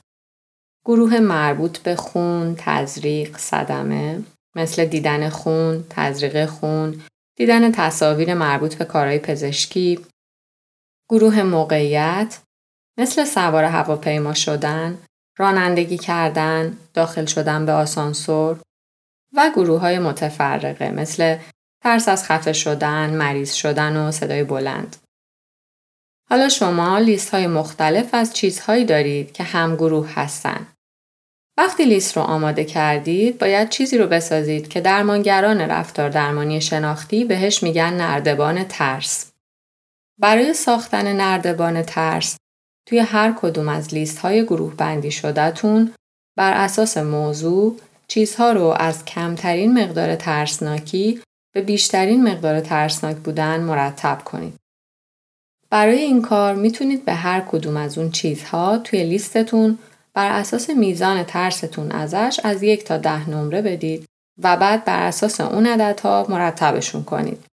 گروه 0.85 1.19
مربوط 1.19 1.77
به 1.77 1.95
خون، 1.95 2.55
تزریق، 2.57 3.37
صدمه 3.37 4.23
مثل 4.55 4.85
دیدن 4.85 5.29
خون، 5.29 5.83
تزریق 5.89 6.45
خون، 6.45 7.01
دیدن 7.37 7.71
تصاویر 7.71 8.33
مربوط 8.33 8.75
به 8.75 8.85
کارهای 8.85 9.19
پزشکی، 9.19 9.99
گروه 11.09 11.43
موقعیت 11.43 12.39
مثل 12.97 13.25
سوار 13.25 13.63
هواپیما 13.63 14.33
شدن، 14.33 14.97
رانندگی 15.37 15.97
کردن، 15.97 16.77
داخل 16.93 17.25
شدن 17.25 17.65
به 17.65 17.71
آسانسور 17.71 18.59
و 19.33 19.51
گروه 19.55 19.79
های 19.79 19.99
متفرقه 19.99 20.91
مثل 20.91 21.37
ترس 21.83 22.09
از 22.09 22.25
خفه 22.25 22.53
شدن، 22.53 23.09
مریض 23.09 23.53
شدن 23.53 23.97
و 23.97 24.11
صدای 24.11 24.43
بلند. 24.43 24.95
حالا 26.29 26.49
شما 26.49 26.99
لیست 26.99 27.29
های 27.29 27.47
مختلف 27.47 28.13
از 28.13 28.33
چیزهایی 28.33 28.85
دارید 28.85 29.31
که 29.31 29.43
هم 29.43 29.75
گروه 29.75 30.13
هستند. 30.13 30.67
وقتی 31.57 31.85
لیست 31.85 32.17
رو 32.17 32.23
آماده 32.23 32.65
کردید 32.65 33.37
باید 33.37 33.69
چیزی 33.69 33.97
رو 33.97 34.07
بسازید 34.07 34.67
که 34.67 34.81
درمانگران 34.81 35.61
رفتار 35.61 36.09
درمانی 36.09 36.61
شناختی 36.61 37.25
بهش 37.25 37.63
میگن 37.63 37.93
نردبان 37.93 38.63
ترس. 38.63 39.31
برای 40.19 40.53
ساختن 40.53 41.13
نردبان 41.15 41.81
ترس 41.81 42.37
توی 42.87 42.99
هر 42.99 43.33
کدوم 43.41 43.69
از 43.69 43.93
لیست 43.93 44.19
های 44.19 44.43
گروه 44.43 44.75
بندی 44.75 45.11
شدهتون 45.11 45.93
بر 46.37 46.53
اساس 46.53 46.97
موضوع 46.97 47.77
چیزها 48.11 48.51
رو 48.51 48.75
از 48.79 49.05
کمترین 49.05 49.83
مقدار 49.83 50.15
ترسناکی 50.15 51.21
به 51.53 51.61
بیشترین 51.61 52.23
مقدار 52.23 52.59
ترسناک 52.59 53.17
بودن 53.17 53.59
مرتب 53.59 54.21
کنید. 54.25 54.53
برای 55.69 55.97
این 55.97 56.21
کار 56.21 56.55
می‌تونید 56.55 57.05
به 57.05 57.13
هر 57.13 57.41
کدوم 57.41 57.77
از 57.77 57.97
اون 57.97 58.11
چیزها 58.11 58.77
توی 58.77 59.03
لیستتون 59.03 59.77
بر 60.13 60.31
اساس 60.39 60.69
میزان 60.69 61.23
ترستون 61.23 61.91
ازش 61.91 62.39
از 62.43 62.63
یک 62.63 62.83
تا 62.83 62.97
ده 62.97 63.29
نمره 63.29 63.61
بدید 63.61 64.05
و 64.43 64.57
بعد 64.57 64.85
بر 64.85 65.07
اساس 65.07 65.41
اون 65.41 65.65
عددها 65.65 66.25
مرتبشون 66.29 67.03
کنید. 67.03 67.45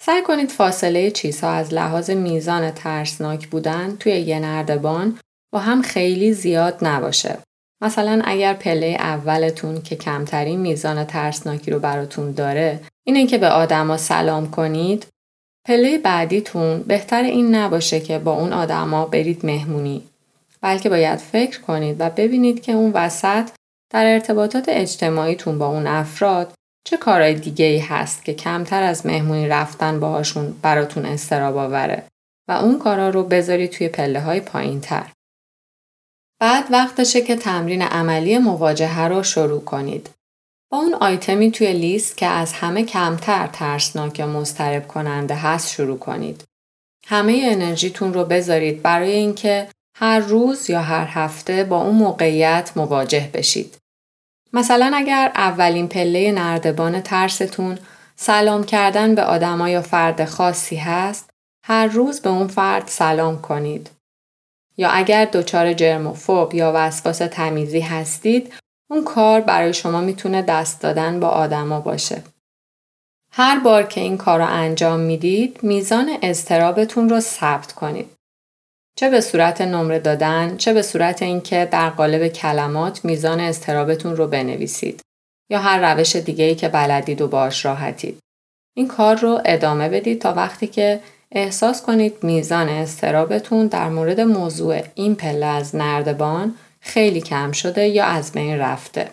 سعی 0.00 0.22
کنید 0.22 0.50
فاصله 0.50 1.10
چیزها 1.10 1.50
از 1.50 1.74
لحاظ 1.74 2.10
میزان 2.10 2.70
ترسناک 2.70 3.48
بودن 3.48 3.96
توی 3.96 4.12
یه 4.12 4.38
نردبان 4.38 5.18
با 5.52 5.58
هم 5.58 5.82
خیلی 5.82 6.32
زیاد 6.32 6.78
نباشه. 6.82 7.38
مثلا 7.82 8.22
اگر 8.24 8.54
پله 8.54 8.96
اولتون 9.00 9.82
که 9.82 9.96
کمترین 9.96 10.60
میزان 10.60 11.04
ترسناکی 11.04 11.70
رو 11.70 11.78
براتون 11.78 12.32
داره 12.32 12.80
اینه 13.06 13.26
که 13.26 13.38
به 13.38 13.48
آدما 13.48 13.96
سلام 13.96 14.50
کنید 14.50 15.06
پله 15.66 15.98
بعدیتون 15.98 16.82
بهتر 16.82 17.22
این 17.22 17.54
نباشه 17.54 18.00
که 18.00 18.18
با 18.18 18.32
اون 18.32 18.52
آدما 18.52 19.06
برید 19.06 19.46
مهمونی 19.46 20.02
بلکه 20.60 20.88
باید 20.88 21.18
فکر 21.18 21.60
کنید 21.60 21.96
و 21.98 22.10
ببینید 22.10 22.62
که 22.62 22.72
اون 22.72 22.92
وسط 22.94 23.50
در 23.92 24.12
ارتباطات 24.12 24.64
اجتماعیتون 24.68 25.58
با 25.58 25.66
اون 25.66 25.86
افراد 25.86 26.52
چه 26.86 26.96
کارهای 26.96 27.34
دیگه 27.34 27.64
ای 27.64 27.78
هست 27.78 28.24
که 28.24 28.34
کمتر 28.34 28.82
از 28.82 29.06
مهمونی 29.06 29.48
رفتن 29.48 30.00
باهاشون 30.00 30.54
براتون 30.62 31.06
استراب 31.06 31.56
آوره 31.56 32.02
و 32.48 32.52
اون 32.52 32.78
کارا 32.78 33.08
رو 33.08 33.22
بذارید 33.24 33.70
توی 33.70 33.88
پله 33.88 34.20
های 34.20 34.40
پایین 34.40 34.80
تر. 34.80 35.12
بعد 36.40 36.64
وقتشه 36.70 37.20
که 37.20 37.36
تمرین 37.36 37.82
عملی 37.82 38.38
مواجهه 38.38 39.00
رو 39.00 39.22
شروع 39.22 39.64
کنید. 39.64 40.10
با 40.70 40.78
اون 40.78 40.94
آیتمی 40.94 41.50
توی 41.50 41.72
لیست 41.72 42.16
که 42.16 42.26
از 42.26 42.52
همه 42.52 42.84
کمتر 42.84 43.46
ترسناک 43.46 44.18
یا 44.18 44.26
مضطرب 44.26 44.88
کننده 44.88 45.34
هست 45.34 45.70
شروع 45.70 45.98
کنید. 45.98 46.44
همه 47.06 47.40
انرژیتون 47.44 48.14
رو 48.14 48.24
بذارید 48.24 48.82
برای 48.82 49.10
اینکه 49.10 49.68
هر 49.96 50.18
روز 50.18 50.70
یا 50.70 50.82
هر 50.82 51.06
هفته 51.06 51.64
با 51.64 51.82
اون 51.82 51.94
موقعیت 51.94 52.72
مواجه 52.76 53.30
بشید. 53.34 53.78
مثلا 54.52 54.92
اگر 54.94 55.32
اولین 55.34 55.88
پله 55.88 56.32
نردبان 56.32 57.00
ترستون 57.00 57.78
سلام 58.16 58.64
کردن 58.64 59.14
به 59.14 59.22
آدما 59.22 59.68
یا 59.68 59.82
فرد 59.82 60.24
خاصی 60.24 60.76
هست، 60.76 61.30
هر 61.64 61.86
روز 61.86 62.20
به 62.20 62.30
اون 62.30 62.46
فرد 62.46 62.86
سلام 62.86 63.40
کنید. 63.40 63.90
یا 64.76 64.88
اگر 64.88 65.24
دچار 65.24 65.72
جرموفوب 65.72 66.54
یا 66.54 66.72
وسواس 66.74 67.18
تمیزی 67.18 67.80
هستید، 67.80 68.52
اون 68.90 69.04
کار 69.04 69.40
برای 69.40 69.74
شما 69.74 70.00
می‌تونه 70.00 70.42
دست 70.42 70.80
دادن 70.80 71.20
با 71.20 71.28
آدما 71.28 71.80
باشه. 71.80 72.22
هر 73.32 73.58
بار 73.58 73.82
که 73.82 74.00
این 74.00 74.16
کار 74.16 74.38
رو 74.38 74.46
انجام 74.46 75.00
می‌دید، 75.00 75.58
میزان 75.62 76.10
اضطرابتون 76.22 77.08
رو 77.08 77.20
ثبت 77.20 77.72
کنید. 77.72 78.10
چه 78.98 79.10
به 79.10 79.20
صورت 79.20 79.60
نمره 79.60 79.98
دادن 79.98 80.56
چه 80.56 80.72
به 80.72 80.82
صورت 80.82 81.22
اینکه 81.22 81.68
در 81.72 81.90
قالب 81.90 82.28
کلمات 82.28 83.04
میزان 83.04 83.40
استرابتون 83.40 84.16
رو 84.16 84.26
بنویسید 84.26 85.00
یا 85.50 85.58
هر 85.58 85.94
روش 85.94 86.16
دیگه 86.16 86.44
ای 86.44 86.54
که 86.54 86.68
بلدید 86.68 87.20
و 87.20 87.28
باش 87.28 87.64
راحتید. 87.64 88.18
این 88.76 88.88
کار 88.88 89.16
رو 89.16 89.40
ادامه 89.44 89.88
بدید 89.88 90.20
تا 90.20 90.32
وقتی 90.32 90.66
که 90.66 91.00
احساس 91.36 91.82
کنید 91.82 92.24
میزان 92.24 92.68
استرابتون 92.68 93.66
در 93.66 93.88
مورد 93.88 94.20
موضوع 94.20 94.82
این 94.94 95.14
پله 95.14 95.46
از 95.46 95.76
نردبان 95.76 96.54
خیلی 96.80 97.20
کم 97.20 97.52
شده 97.52 97.88
یا 97.88 98.04
از 98.04 98.32
بین 98.32 98.58
رفته. 98.58 99.10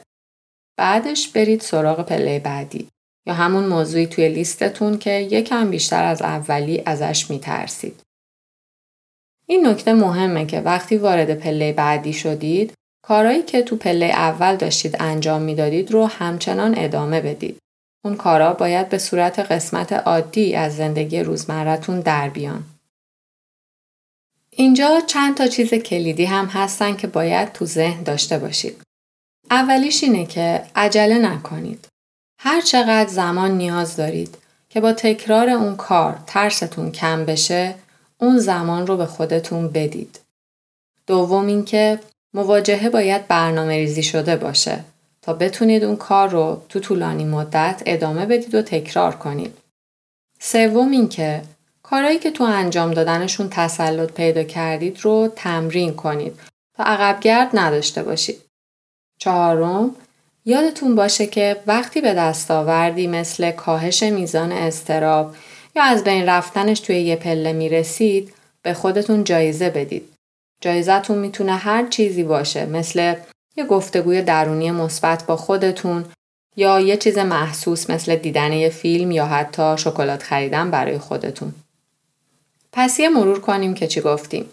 بعدش 0.77 1.27
برید 1.27 1.61
سراغ 1.61 2.05
پله 2.05 2.39
بعدی 2.39 2.87
یا 3.27 3.33
همون 3.33 3.65
موضوعی 3.65 4.07
توی 4.07 4.29
لیستتون 4.29 4.97
که 4.97 5.11
یکم 5.11 5.69
بیشتر 5.69 6.03
از 6.03 6.21
اولی 6.21 6.83
ازش 6.85 7.29
میترسید. 7.29 8.01
این 9.47 9.67
نکته 9.67 9.93
مهمه 9.93 10.45
که 10.45 10.59
وقتی 10.59 10.97
وارد 10.97 11.33
پله 11.33 11.73
بعدی 11.73 12.13
شدید 12.13 12.73
کارهایی 13.05 13.41
که 13.41 13.61
تو 13.61 13.75
پله 13.75 14.05
اول 14.05 14.55
داشتید 14.55 14.97
انجام 14.99 15.41
می‌دادید 15.41 15.91
رو 15.91 16.05
همچنان 16.05 16.73
ادامه 16.77 17.21
بدید. 17.21 17.57
اون 18.05 18.15
کارا 18.15 18.53
باید 18.53 18.89
به 18.89 18.97
صورت 18.97 19.39
قسمت 19.39 19.93
عادی 19.93 20.55
از 20.55 20.75
زندگی 20.75 21.23
روزمرتون 21.23 21.99
در 21.99 22.29
بیان. 22.29 22.63
اینجا 24.49 25.01
چند 25.07 25.37
تا 25.37 25.47
چیز 25.47 25.73
کلیدی 25.73 26.25
هم 26.25 26.45
هستن 26.45 26.95
که 26.95 27.07
باید 27.07 27.51
تو 27.51 27.65
ذهن 27.65 28.03
داشته 28.03 28.37
باشید. 28.37 28.81
اولیش 29.51 30.03
اینه 30.03 30.25
که 30.25 30.63
عجله 30.75 31.17
نکنید. 31.17 31.87
هر 32.39 32.61
چقدر 32.61 33.09
زمان 33.09 33.51
نیاز 33.51 33.95
دارید 33.95 34.37
که 34.69 34.81
با 34.81 34.93
تکرار 34.93 35.49
اون 35.49 35.75
کار 35.75 36.19
ترستون 36.27 36.91
کم 36.91 37.25
بشه 37.25 37.75
اون 38.17 38.39
زمان 38.39 38.87
رو 38.87 38.97
به 38.97 39.05
خودتون 39.05 39.67
بدید. 39.67 40.19
دوم 41.07 41.45
اینکه 41.45 41.99
مواجهه 42.33 42.89
باید 42.89 43.27
برنامه 43.27 43.73
ریزی 43.77 44.03
شده 44.03 44.35
باشه 44.35 44.83
تا 45.23 45.33
بتونید 45.33 45.83
اون 45.83 45.95
کار 45.95 46.29
رو 46.29 46.61
تو 46.69 46.79
طولانی 46.79 47.25
مدت 47.25 47.83
ادامه 47.85 48.25
بدید 48.25 48.55
و 48.55 48.61
تکرار 48.61 49.15
کنید. 49.15 49.57
سوم 50.39 50.91
اینکه 50.91 51.41
کارهایی 51.83 52.19
که 52.19 52.31
تو 52.31 52.43
انجام 52.43 52.93
دادنشون 52.93 53.49
تسلط 53.49 54.11
پیدا 54.11 54.43
کردید 54.43 54.99
رو 55.01 55.33
تمرین 55.35 55.93
کنید 55.93 56.39
تا 56.77 56.83
عقبگرد 56.83 57.49
نداشته 57.53 58.03
باشید. 58.03 58.41
چهارم 59.19 59.95
یادتون 60.45 60.95
باشه 60.95 61.27
که 61.27 61.61
وقتی 61.67 62.01
به 62.01 62.13
دست 62.13 62.51
آوردی 62.51 63.07
مثل 63.07 63.51
کاهش 63.51 64.03
میزان 64.03 64.51
استراب 64.51 65.35
یا 65.75 65.83
از 65.83 66.03
بین 66.03 66.25
رفتنش 66.25 66.79
توی 66.79 67.01
یه 67.01 67.15
پله 67.15 67.53
می‌رسید 67.53 68.33
به 68.61 68.73
خودتون 68.73 69.23
جایزه 69.23 69.69
بدید. 69.69 70.09
جایزتون 70.61 71.17
می‌تونه 71.17 71.55
هر 71.55 71.87
چیزی 71.87 72.23
باشه 72.23 72.65
مثل 72.65 73.15
یه 73.55 73.65
گفتگوی 73.65 74.21
درونی 74.21 74.71
مثبت 74.71 75.25
با 75.25 75.35
خودتون 75.35 76.05
یا 76.55 76.79
یه 76.79 76.97
چیز 76.97 77.17
محسوس 77.17 77.89
مثل 77.89 78.15
دیدن 78.15 78.53
یه 78.53 78.69
فیلم 78.69 79.11
یا 79.11 79.25
حتی 79.25 79.77
شکلات 79.77 80.23
خریدن 80.23 80.71
برای 80.71 80.97
خودتون. 80.97 81.53
پس 82.71 82.99
یه 82.99 83.09
مرور 83.09 83.39
کنیم 83.39 83.73
که 83.73 83.87
چی 83.87 84.01
گفتیم. 84.01 84.49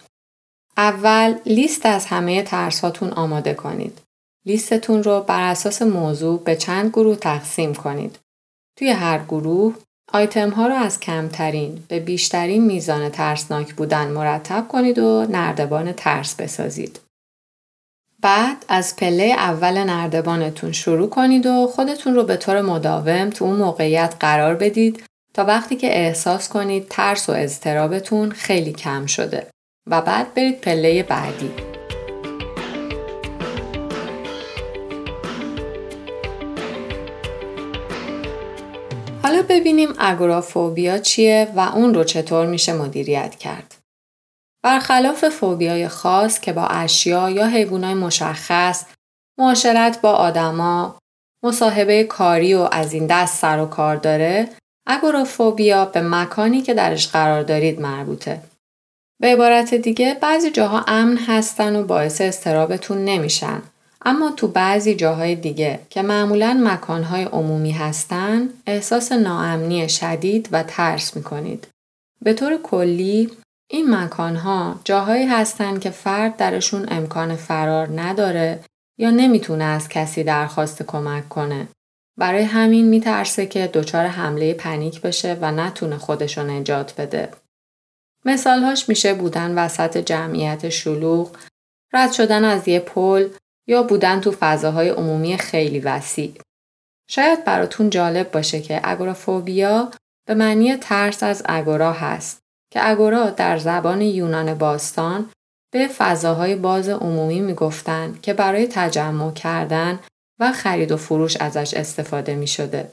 اول 0.76 1.35
لیست 1.47 1.87
از 1.87 2.07
همه 2.07 2.42
ترساتون 2.42 3.11
آماده 3.11 3.54
کنید. 3.54 3.99
لیستتون 4.47 5.02
رو 5.02 5.21
بر 5.21 5.50
اساس 5.50 5.83
موضوع 5.83 6.42
به 6.45 6.57
چند 6.57 6.90
گروه 6.90 7.16
تقسیم 7.16 7.75
کنید. 7.75 8.19
توی 8.76 8.90
هر 8.90 9.19
گروه 9.19 9.75
آیتم 10.12 10.50
ها 10.50 10.66
رو 10.66 10.75
از 10.75 11.00
کمترین 11.00 11.85
به 11.88 12.00
بیشترین 12.00 12.64
میزان 12.64 13.09
ترسناک 13.09 13.75
بودن 13.75 14.09
مرتب 14.09 14.69
کنید 14.69 14.99
و 14.99 15.26
نردبان 15.30 15.92
ترس 15.92 16.35
بسازید. 16.35 17.00
بعد 18.23 18.65
از 18.69 18.97
پله 18.97 19.25
اول 19.25 19.85
نردبانتون 19.85 20.73
شروع 20.73 21.09
کنید 21.09 21.47
و 21.47 21.67
خودتون 21.67 22.15
رو 22.15 22.23
به 22.23 22.37
طور 22.37 22.61
مداوم 22.61 23.31
تو 23.31 23.45
اون 23.45 23.57
موقعیت 23.57 24.15
قرار 24.21 24.55
بدید 24.55 25.05
تا 25.35 25.45
وقتی 25.45 25.77
که 25.77 25.99
احساس 25.99 26.49
کنید 26.49 26.89
ترس 26.89 27.29
و 27.29 27.33
اضطرابتون 27.33 28.31
خیلی 28.31 28.73
کم 28.73 29.07
شده 29.07 29.47
و 29.91 30.03
بعد 30.03 30.35
برید 30.35 30.61
پله 30.61 31.03
بعدی. 31.03 31.50
حالا 39.23 39.43
ببینیم 39.49 39.89
اگورافوبیا 39.99 40.99
چیه 40.99 41.49
و 41.57 41.61
اون 41.61 41.95
رو 41.95 42.05
چطور 42.05 42.47
میشه 42.47 42.73
مدیریت 42.73 43.35
کرد. 43.35 43.80
برخلاف 44.62 45.29
فوبیای 45.29 45.88
خاص 45.88 46.40
که 46.40 46.52
با 46.52 46.67
اشیا 46.67 47.31
یا 47.31 47.47
حیوانات 47.47 47.97
مشخص، 47.97 48.85
معاشرت 49.38 50.00
با 50.00 50.12
آدما، 50.12 50.99
مصاحبه 51.45 52.05
کاری 52.05 52.55
و 52.55 52.69
از 52.73 52.93
این 52.93 53.07
دست 53.07 53.38
سر 53.38 53.61
و 53.61 53.67
کار 53.67 53.97
داره، 53.97 54.49
اگورافوبیا 54.87 55.85
به 55.85 56.00
مکانی 56.00 56.62
که 56.62 56.75
درش 56.75 57.09
قرار 57.09 57.43
دارید 57.43 57.81
مربوطه. 57.81 58.43
به 59.21 59.26
عبارت 59.26 59.75
دیگه 59.75 60.19
بعضی 60.21 60.50
جاها 60.50 60.85
امن 60.88 61.17
هستن 61.17 61.76
و 61.76 61.85
باعث 61.85 62.21
استرابتون 62.21 63.05
نمیشن 63.05 63.62
اما 64.05 64.31
تو 64.31 64.49
بعضی 64.49 64.95
جاهای 64.95 65.35
دیگه 65.35 65.81
که 65.90 66.02
معمولا 66.02 66.61
مکانهای 66.64 67.25
عمومی 67.25 67.73
هستن 67.73 68.49
احساس 68.67 69.12
ناامنی 69.12 69.88
شدید 69.88 70.49
و 70.52 70.62
ترس 70.62 71.17
می‌کنید. 71.17 71.67
به 72.23 72.35
طور 72.35 72.57
کلی 72.62 73.31
این 73.73 73.95
مکانها 73.95 74.81
جاهایی 74.85 75.27
هستند 75.27 75.81
که 75.81 75.91
فرد 75.91 76.37
درشون 76.37 76.87
امکان 76.89 77.37
فرار 77.37 78.00
نداره 78.00 78.61
یا 78.99 79.11
نمی‌تونه 79.11 79.65
از 79.65 79.89
کسی 79.89 80.25
درخواست 80.25 80.83
کمک 80.83 81.29
کنه. 81.29 81.69
برای 82.19 82.43
همین 82.43 82.89
میترسه 82.89 83.47
که 83.47 83.71
دچار 83.75 84.07
حمله 84.07 84.55
پنیک 84.55 85.00
بشه 85.00 85.39
و 85.41 85.53
نتونه 85.53 85.99
خودشو 85.99 86.43
نجات 86.43 87.00
بده. 87.00 87.31
مثالهاش 88.25 88.89
میشه 88.89 89.15
بودن 89.15 89.65
وسط 89.65 89.97
جمعیت 89.97 90.69
شلوغ، 90.69 91.37
رد 91.93 92.12
شدن 92.12 92.45
از 92.45 92.69
یه 92.69 92.81
پل 92.81 93.29
یا 93.67 93.83
بودن 93.83 94.21
تو 94.21 94.31
فضاهای 94.41 94.89
عمومی 94.89 95.39
خیلی 95.39 95.81
وسیع. 95.81 96.35
شاید 97.11 97.45
براتون 97.45 97.91
جالب 97.91 98.31
باشه 98.31 98.61
که 98.61 98.81
اگورافوبیا 98.85 99.91
به 100.29 100.35
معنی 100.35 100.77
ترس 100.77 101.23
از 101.23 101.43
اگورا 101.45 101.93
هست 101.93 102.40
که 102.73 102.89
اگورا 102.89 103.31
در 103.31 103.59
زبان 103.59 104.00
یونان 104.00 104.55
باستان 104.55 105.31
به 105.73 105.89
فضاهای 105.89 106.57
باز 106.57 106.89
عمومی 106.89 107.41
می‌گفتند 107.41 108.21
که 108.21 108.35
برای 108.35 108.67
تجمع 108.67 109.33
کردن 109.33 110.00
و 110.41 110.53
خرید 110.53 110.93
و 110.93 110.97
فروش 110.97 111.37
ازش 111.37 111.75
استفاده 111.75 112.35
می 112.35 112.47
شده. 112.47 112.93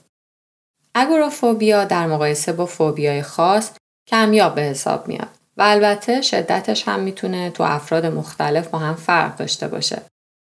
اگورافوبیا 0.95 1.85
در 1.85 2.07
مقایسه 2.07 2.53
با 2.53 2.65
فوبیای 2.65 3.21
خاص 3.21 3.71
کمیاب 4.07 4.55
به 4.55 4.61
حساب 4.61 5.07
میاد 5.07 5.29
و 5.57 5.61
البته 5.61 6.21
شدتش 6.21 6.87
هم 6.87 6.99
می‌تونه 6.99 7.49
تو 7.49 7.63
افراد 7.63 8.05
مختلف 8.05 8.67
با 8.67 8.79
هم 8.79 8.95
فرق 8.95 9.35
داشته 9.35 9.67
باشه. 9.67 10.01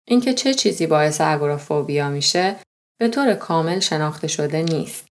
اینکه 0.08 0.34
چه 0.34 0.54
چیزی 0.54 0.86
باعث 0.86 1.20
اگورافوبیا 1.20 2.08
میشه 2.08 2.56
به 3.00 3.08
طور 3.08 3.34
کامل 3.34 3.80
شناخته 3.80 4.28
شده 4.28 4.62
نیست. 4.62 5.06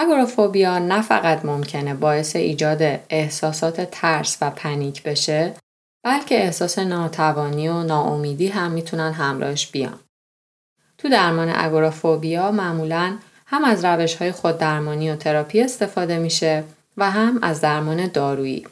اگورافوبیا 0.00 0.78
نه 0.78 1.02
فقط 1.02 1.44
ممکنه 1.44 1.94
باعث 1.94 2.36
ایجاد 2.36 3.00
احساسات 3.10 3.80
ترس 3.80 4.38
و 4.40 4.50
پنیک 4.50 5.02
بشه 5.02 5.54
بلکه 6.04 6.44
احساس 6.44 6.78
ناتوانی 6.78 7.68
و 7.68 7.82
ناامیدی 7.82 8.48
هم 8.48 8.70
می‌تونن 8.70 9.12
همراهش 9.12 9.66
بیان. 9.66 9.98
تو 10.98 11.08
درمان 11.08 11.52
اگورافوبیا 11.54 12.50
معمولا 12.50 13.16
هم 13.46 13.64
از 13.64 13.84
روش 13.84 14.14
های 14.14 14.32
خود 14.32 14.58
درمانی 14.58 15.10
و 15.10 15.16
تراپی 15.16 15.60
استفاده 15.60 16.18
میشه 16.18 16.64
و 16.96 17.10
هم 17.10 17.38
از 17.42 17.60
درمان 17.60 18.06
دارویی. 18.06 18.66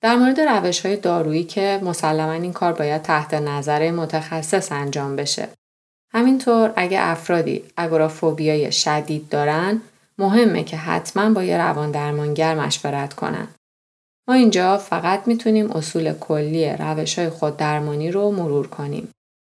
در 0.00 0.16
مورد 0.16 0.40
روش 0.40 0.86
های 0.86 0.96
دارویی 0.96 1.44
که 1.44 1.80
مسلما 1.82 2.32
این 2.32 2.52
کار 2.52 2.72
باید 2.72 3.02
تحت 3.02 3.34
نظر 3.34 3.90
متخصص 3.90 4.72
انجام 4.72 5.16
بشه. 5.16 5.48
همینطور 6.12 6.72
اگه 6.76 6.98
افرادی 7.00 7.64
اگورافوبیای 7.76 8.72
شدید 8.72 9.28
دارن 9.28 9.80
مهمه 10.22 10.64
که 10.64 10.76
حتما 10.76 11.30
با 11.30 11.44
یه 11.44 11.58
روان 11.58 11.90
درمانگر 11.90 12.54
مشورت 12.54 13.14
کنن. 13.14 13.48
ما 14.28 14.34
اینجا 14.34 14.78
فقط 14.78 15.28
می‌تونیم 15.28 15.72
اصول 15.72 16.12
کلی 16.12 16.68
روش 16.68 17.18
های 17.18 17.30
خود 17.30 17.56
درمانی 17.56 18.10
رو 18.10 18.30
مرور 18.30 18.66
کنیم. 18.66 19.08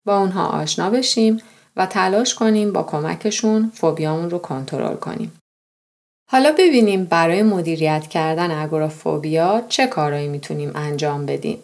با 0.07 0.17
اونها 0.17 0.47
آشنا 0.47 0.89
بشیم 0.89 1.41
و 1.75 1.85
تلاش 1.85 2.35
کنیم 2.35 2.73
با 2.73 2.83
کمکشون 2.83 3.71
فوبیامون 3.73 4.29
رو 4.29 4.39
کنترل 4.39 4.95
کنیم. 4.95 5.39
حالا 6.31 6.51
ببینیم 6.51 7.05
برای 7.05 7.43
مدیریت 7.43 8.07
کردن 8.07 8.51
اگورافوبیا 8.51 9.65
چه 9.69 9.87
کارهایی 9.87 10.27
می‌تونیم 10.27 10.71
انجام 10.75 11.25
بدیم. 11.25 11.63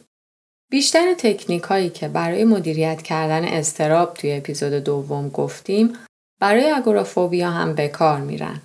بیشتر 0.71 1.13
تکنیک 1.13 1.63
هایی 1.63 1.89
که 1.89 2.07
برای 2.07 2.43
مدیریت 2.43 3.01
کردن 3.01 3.45
استراب 3.45 4.13
توی 4.13 4.33
اپیزود 4.33 4.73
دوم 4.73 5.29
گفتیم 5.29 5.93
برای 6.41 6.71
اگورافوبیا 6.71 7.49
هم 7.51 7.75
به 7.75 7.87
کار 7.87 8.19
میرن. 8.21 8.61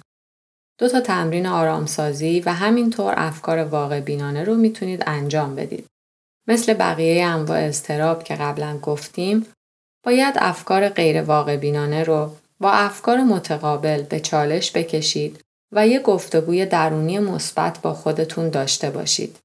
دو 0.80 0.88
تا 0.88 1.00
تمرین 1.00 1.46
آرامسازی 1.46 2.40
و 2.40 2.52
همینطور 2.52 3.14
افکار 3.16 3.58
واقع 3.58 4.00
بینانه 4.00 4.44
رو 4.44 4.54
می‌تونید 4.54 5.02
انجام 5.06 5.54
بدید. 5.54 5.86
مثل 6.48 6.74
بقیه 6.74 7.24
انواع 7.24 7.58
استراب 7.58 8.24
که 8.24 8.34
قبلا 8.34 8.78
گفتیم 8.78 9.46
باید 10.06 10.34
افکار 10.38 10.88
غیر 10.88 11.22
واقع 11.22 11.56
بینانه 11.56 12.04
رو 12.04 12.36
با 12.60 12.72
افکار 12.72 13.18
متقابل 13.18 14.02
به 14.02 14.20
چالش 14.20 14.76
بکشید 14.76 15.40
و 15.72 15.86
یه 15.86 16.00
گفتگوی 16.00 16.66
درونی 16.66 17.18
مثبت 17.18 17.78
با 17.82 17.94
خودتون 17.94 18.48
داشته 18.48 18.90
باشید. 18.90 19.36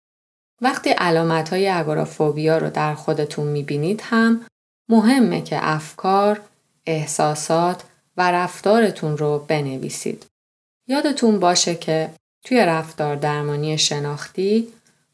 وقتی 0.61 0.89
علامت 0.89 1.49
های 1.49 1.69
اگورافوبیا 1.69 2.57
رو 2.57 2.69
در 2.69 2.95
خودتون 2.95 3.47
می‌بینید 3.47 4.01
هم 4.03 4.45
مهمه 4.89 5.41
که 5.41 5.57
افکار، 5.61 6.41
احساسات 6.85 7.83
و 8.17 8.31
رفتارتون 8.31 9.17
رو 9.17 9.45
بنویسید. 9.47 10.25
یادتون 10.87 11.39
باشه 11.39 11.75
که 11.75 12.09
توی 12.43 12.65
رفتار 12.65 13.15
درمانی 13.15 13.77
شناختی 13.77 14.67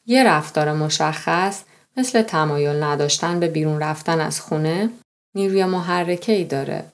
یه 0.05 0.23
رفتار 0.23 0.73
مشخص 0.73 1.63
مثل 1.97 2.21
تمایل 2.21 2.84
نداشتن 2.84 3.39
به 3.39 3.47
بیرون 3.47 3.79
رفتن 3.79 4.19
از 4.19 4.41
خونه 4.41 4.89
نیروی 5.36 5.65
محرکه 5.65 6.31
ای 6.31 6.43
داره. 6.43 6.86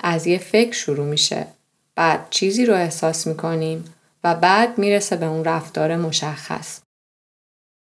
از 0.00 0.26
یه 0.26 0.38
فکر 0.38 0.72
شروع 0.72 1.06
میشه 1.06 1.46
بعد 1.94 2.26
چیزی 2.30 2.66
رو 2.66 2.74
احساس 2.74 3.26
می‌کنیم 3.26 3.84
و 4.24 4.34
بعد 4.34 4.78
می‌رسه 4.78 5.16
به 5.16 5.26
اون 5.26 5.44
رفتار 5.44 5.96
مشخص. 5.96 6.80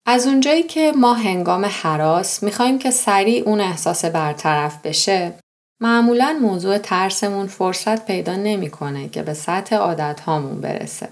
از 0.06 0.28
اونجایی 0.28 0.63
که 0.63 0.92
ما 0.96 1.13
هنگام 1.13 1.65
حراس 1.65 2.44
می‌خوایم 2.44 2.80
که 2.80 2.92
سریع 2.92 3.44
اون 3.44 3.62
احساس 3.62 4.06
برطرف 4.06 4.86
بشه 4.86 5.34
معمولا 5.82 6.39
موضوع 6.42 6.78
ترسمون 6.78 7.48
فرصت 7.48 8.06
پیدا 8.06 8.36
نمی‌کنه 8.36 9.10
که 9.10 9.24
به 9.24 9.34
سطح 9.34 9.76
عادت 9.76 10.20
هامون 10.20 10.62
برسه. 10.62 11.10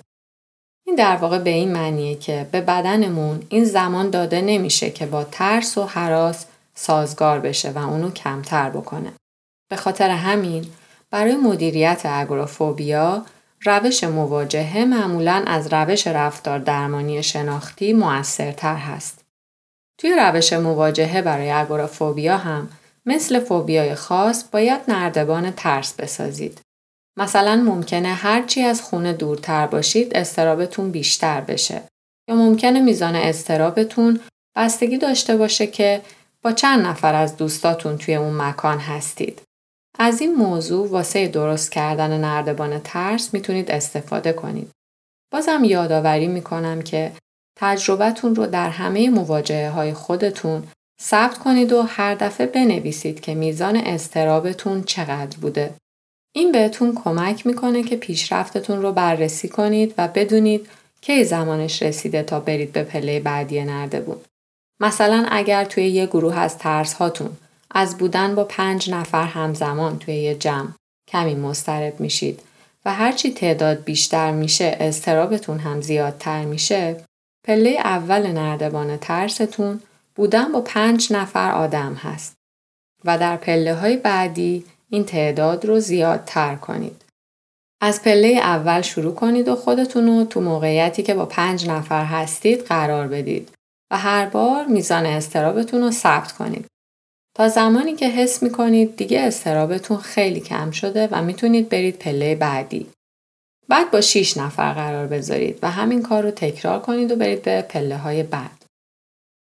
این 0.85 0.95
در 0.95 1.15
واقع 1.15 1.39
به 1.39 1.49
این 1.49 1.71
معنیه 1.71 2.15
که 2.15 2.47
به 2.51 2.61
بدنمون 2.61 3.43
این 3.49 3.65
زمان 3.65 4.09
داده 4.09 4.41
نمیشه 4.41 4.89
که 4.89 5.05
با 5.05 5.23
ترس 5.23 5.77
و 5.77 5.83
حراس 5.83 6.45
سازگار 6.75 7.39
بشه 7.39 7.71
و 7.71 7.77
اونو 7.77 8.11
کمتر 8.11 8.69
بکنه. 8.69 9.13
به 9.69 9.75
خاطر 9.75 10.09
همین 10.09 10.65
برای 11.11 11.35
مدیریت 11.35 12.01
اگورافوبیا 12.05 13.25
روش 13.61 14.03
مواجهه 14.03 14.85
معمولا 14.85 15.43
از 15.47 15.73
روش 15.73 16.07
رفتار 16.07 16.59
درمانی 16.59 17.23
شناختی 17.23 17.93
موثرتر 17.93 18.75
هست. 18.75 19.25
توی 19.97 20.15
روش 20.19 20.53
مواجهه 20.53 21.21
برای 21.21 21.51
اگورافوبیا 21.51 22.37
هم 22.37 22.69
مثل 23.07 23.39
فوبیای 23.39 23.95
خاص 23.95 24.43
باید 24.51 24.81
نردبان 24.87 25.51
ترس 25.51 25.93
بسازید. 25.93 26.61
مثلا 27.17 27.55
ممکنه 27.55 28.13
هرچی 28.13 28.61
از 28.61 28.81
خونه 28.81 29.13
دورتر 29.13 29.67
باشید 29.67 30.17
استرابتون 30.17 30.91
بیشتر 30.91 31.41
بشه 31.41 31.81
یا 32.29 32.35
ممکنه 32.35 32.79
میزان 32.81 33.15
استرابتون 33.15 34.19
بستگی 34.55 34.97
داشته 34.97 35.37
باشه 35.37 35.67
که 35.67 36.01
با 36.41 36.51
چند 36.51 36.85
نفر 36.85 37.15
از 37.15 37.37
دوستاتون 37.37 37.97
توی 37.97 38.15
اون 38.15 38.41
مکان 38.41 38.79
هستید. 38.79 39.41
از 39.99 40.21
این 40.21 40.35
موضوع 40.35 40.87
واسه 40.87 41.27
درست 41.27 41.71
کردن 41.71 42.17
نردبان 42.21 42.79
ترس 42.79 43.33
می‌تونید 43.33 43.71
استفاده 43.71 44.33
کنید. 44.33 44.71
بازم 45.33 45.63
یادآوری 45.63 46.27
می‌کنم 46.27 46.81
که 46.81 47.11
تجربتون 47.59 48.35
رو 48.35 48.45
در 48.45 48.69
همه 48.69 49.09
مواجهه 49.09 49.69
های 49.69 49.93
خودتون 49.93 50.63
ثبت 51.01 51.37
کنید 51.37 51.73
و 51.73 51.81
هر 51.81 52.15
دفعه 52.15 52.47
بنویسید 52.47 53.19
که 53.19 53.35
میزان 53.35 53.75
استرابتون 53.75 54.83
چقدر 54.83 55.37
بوده. 55.37 55.73
این 56.35 56.51
بهتون 56.51 56.95
کمک 56.95 57.47
می‌کنه 57.47 57.83
که 57.83 57.95
پیشرفتتون 57.95 58.81
رو 58.81 58.91
بررسی 58.91 59.49
کنید 59.49 59.93
و 59.97 60.07
بدونید 60.07 60.69
کی 61.01 61.23
زمانش 61.23 61.81
رسیده 61.81 62.23
تا 62.23 62.39
برید 62.39 62.71
به 62.71 62.83
پله 62.83 63.19
بعدی 63.19 63.63
نردبون. 63.63 64.17
مثلا 64.79 65.25
اگر 65.29 65.65
توی 65.65 65.87
یه 65.87 66.05
گروه 66.05 66.39
از 66.39 66.57
ترس 66.57 66.93
هاتون 66.93 67.37
از 67.71 67.97
بودن 67.97 68.35
با 68.35 68.43
پنج 68.43 68.89
نفر 68.89 69.23
همزمان 69.23 69.99
توی 69.99 70.15
یه 70.15 70.35
جمع 70.35 70.69
کمی 71.07 71.35
مسترب 71.35 71.99
میشید 71.99 72.39
و 72.85 72.93
هرچی 72.93 73.31
تعداد 73.31 73.83
بیشتر 73.83 74.31
میشه 74.31 74.77
استرابتون 74.79 75.59
هم 75.59 75.81
زیادتر 75.81 76.45
میشه 76.45 76.95
پله 77.47 77.69
اول 77.69 78.27
نردبان 78.27 78.97
ترستون 78.97 79.79
بودن 80.17 80.51
با 80.51 80.61
پنج 80.61 81.13
نفر 81.13 81.51
آدم 81.51 81.93
هست 81.93 82.33
و 83.05 83.17
در 83.17 83.37
پله 83.37 83.75
های 83.75 83.97
بعدی 83.97 84.65
این 84.89 85.05
تعداد 85.05 85.65
رو 85.65 85.79
زیادتر 85.79 86.55
کنید. 86.55 87.01
از 87.81 88.01
پله 88.01 88.27
اول 88.27 88.81
شروع 88.81 89.15
کنید 89.15 89.47
و 89.47 89.55
خودتون 89.55 90.07
رو 90.07 90.25
تو 90.25 90.41
موقعیتی 90.41 91.03
که 91.03 91.13
با 91.13 91.25
پنج 91.25 91.69
نفر 91.69 92.05
هستید 92.05 92.61
قرار 92.61 93.07
بدید 93.07 93.49
و 93.91 93.97
هر 93.97 94.25
بار 94.25 94.65
میزان 94.65 95.05
استرابتون 95.05 95.81
رو 95.81 95.91
ثبت 95.91 96.31
کنید. 96.31 96.65
تا 97.35 97.47
زمانی 97.49 97.95
که 97.95 98.09
حس 98.09 98.43
می 98.43 98.49
کنید 98.49 98.95
دیگه 98.95 99.21
استرابتون 99.21 99.97
خیلی 99.97 100.39
کم 100.39 100.71
شده 100.71 101.07
و 101.11 101.21
می‌تونید 101.21 101.69
برید 101.69 101.99
پله 101.99 102.35
بعدی. 102.35 102.87
بعد 103.67 103.91
با 103.91 104.01
6 104.01 104.37
نفر 104.37 104.73
قرار 104.73 105.07
بذارید 105.07 105.59
و 105.61 105.71
همین 105.71 106.01
کار 106.01 106.23
رو 106.23 106.31
تکرار 106.31 106.79
کنید 106.79 107.11
و 107.11 107.15
برید 107.15 107.41
به 107.41 107.61
پله 107.61 107.97
های 107.97 108.23
بعد. 108.23 108.56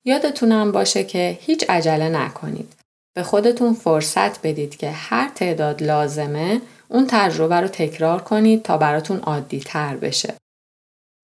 یادتونم 0.05 0.73
باشه 0.73 1.05
که 1.05 1.39
هیچ 1.41 1.71
عجله 1.71 2.09
نکنید. 2.09 2.73
به 3.17 3.23
خودتون 3.23 3.75
فرصت 3.75 4.47
بدید 4.47 4.77
که 4.77 4.91
هر 4.91 5.29
تعداد 5.29 5.83
لازمه 5.83 6.61
اون 6.89 7.07
تجربه 7.09 7.61
رو 7.61 7.69
تکرار 7.69 8.23
کنید 8.23 8.63
تا 8.63 8.79
براتون 8.79 9.19
عادی 9.19 9.61
تر 9.61 9.97
بشه. 9.97 10.35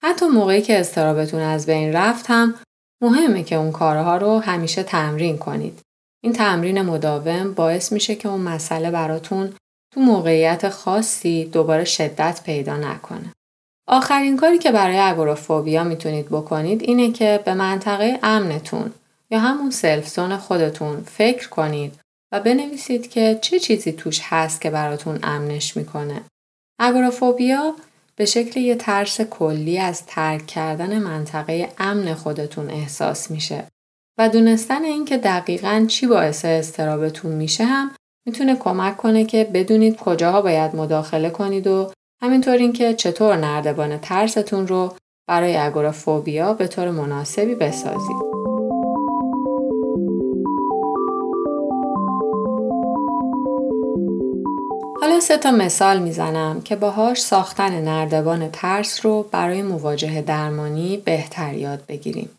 حتی 0.03 0.27
موقعی 0.27 0.63
که 0.63 0.81
استرابتون 0.81 1.41
از 1.41 1.67
بین 1.67 1.93
رفت 1.93 2.27
هم 2.29 2.55
مهمه 3.03 3.43
که 3.43 3.57
اون 3.57 3.73
کارها 3.73 4.17
رو 4.17 4.39
همیشه 4.39 4.83
تمرین 4.83 5.39
کنید. 5.39 5.81
این 6.25 6.33
تمرین 6.33 6.83
مداوم 6.83 7.55
باعث 7.55 7.93
میشه 7.93 8.15
که 8.15 8.29
اون 8.29 8.41
مسئله 8.41 8.91
براتون 8.91 9.53
تو 9.95 10.01
موقعیت 10.01 10.69
خاصی 10.69 11.45
دوباره 11.45 11.85
شدت 11.85 12.41
پیدا 12.45 12.77
نکنه. 12.77 13.33
آخرین 13.89 14.37
کاری 14.37 14.59
که 14.59 14.73
برای 14.73 14.99
اگوروفوبیا 14.99 15.85
می‌تونید 15.85 16.27
بکنید 16.27 16.83
اینه 16.83 17.13
که 17.13 17.41
به 17.45 17.55
منطقه 17.55 18.19
امنتون 18.23 18.93
یا 19.31 19.39
همون 19.39 19.71
سلف 19.71 20.19
خودتون 20.37 21.03
فکر 21.03 21.49
کنید 21.49 21.95
و 22.33 22.41
بنویسید 22.41 23.11
که 23.11 23.39
چه 23.43 23.59
چیزی 23.59 23.93
توش 23.93 24.21
هست 24.23 24.61
که 24.61 24.71
براتون 24.71 25.19
امنش 25.23 25.77
می‌کنه. 25.77 26.23
اگوروفوبیا 26.79 27.75
به 28.17 28.25
شکل 28.25 28.61
یه 28.61 28.75
ترس 28.75 29.21
کلی 29.21 29.79
از 29.79 30.07
ترک 30.07 30.47
کردن 30.47 30.99
منطقه 30.99 31.69
امن 31.79 32.15
خودتون 32.15 32.71
احساس 32.71 33.31
میشه 33.31 33.65
و 34.19 34.29
دونستن 34.29 34.85
اینکه 34.85 35.19
دقیقا 35.19 35.85
چی 35.89 36.07
باعث 36.07 36.45
استرابتون 36.45 37.33
میشه 37.33 37.65
هم 37.65 37.91
می‌تونه 38.27 38.57
کمک 38.57 38.97
کنه 38.97 39.25
که 39.25 39.51
بدونید 39.55 39.97
کجاها 39.97 40.43
باید 40.43 40.77
مداخله 40.77 41.31
کنید 41.31 41.67
و 41.67 41.93
همینطور 42.23 42.57
اینکه 42.57 42.95
چطور 42.95 43.37
نردبان 43.37 43.99
ترستون 43.99 44.67
رو 44.69 44.95
برای 45.29 45.57
اگورافوبیا 45.57 46.55
به 46.55 46.67
طور 46.67 46.91
مناسبی 46.91 47.55
بسازید. 47.55 48.17
حالا 55.01 55.21
سه 55.21 55.39
تا 55.39 55.51
مثال 55.51 55.99
می‌زنم 55.99 56.61
که 56.61 56.77
باهاش 56.77 57.23
ساختن 57.23 57.81
نردبان 57.81 58.51
ترس 58.51 59.07
رو 59.07 59.23
برای 59.33 59.63
مواجهه 59.63 60.23
درمانی 60.23 60.97
بهتر 60.97 61.55
یاد 61.55 61.87
بگیریم. 61.89 62.31